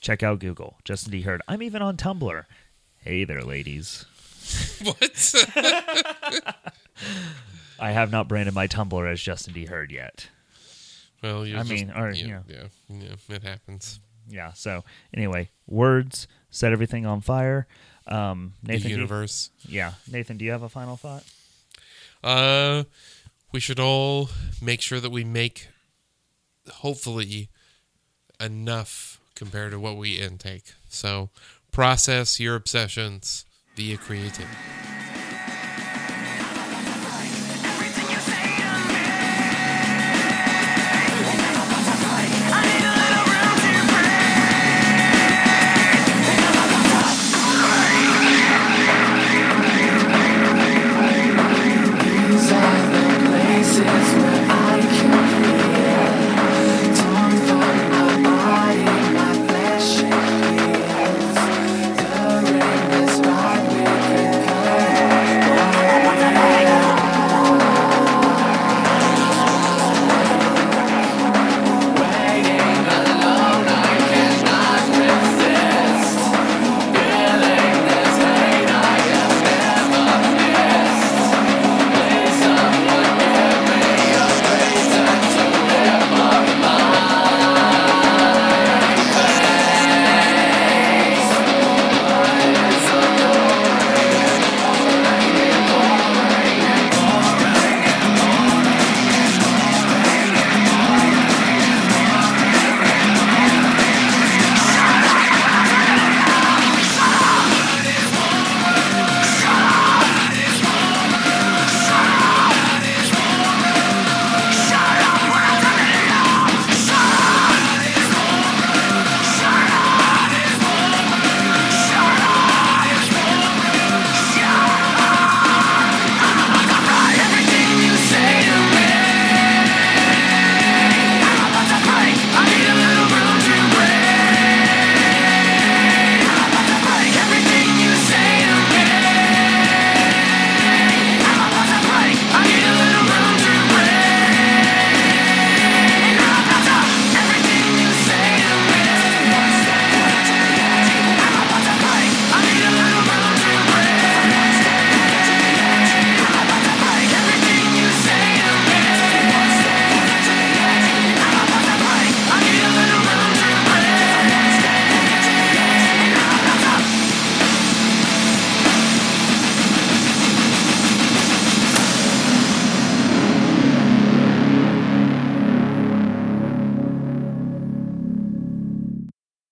[0.00, 1.22] Check out Google, Justin D.
[1.22, 1.42] Herd.
[1.48, 2.44] I'm even on Tumblr.
[2.98, 4.04] Hey there, ladies.
[4.82, 5.34] What?
[7.78, 9.66] I have not branded my Tumblr as Justin D.
[9.66, 10.28] Herd yet.
[11.22, 12.64] Well, I just- mean, or, yeah, yeah.
[12.88, 12.96] yeah,
[13.28, 14.00] yeah, it happens.
[14.28, 14.52] Yeah.
[14.52, 17.66] So anyway, words set everything on fire.
[18.06, 19.50] Um, The Nathan, you- universe.
[19.68, 21.24] yeah, Nathan, do you have a final thought?
[22.22, 22.84] Uh,
[23.52, 25.68] we should all make sure that we make,
[26.70, 27.48] hopefully,
[28.40, 30.72] enough compared to what we intake.
[30.88, 31.30] So,
[31.72, 33.44] process your obsessions
[33.76, 34.56] via creativity.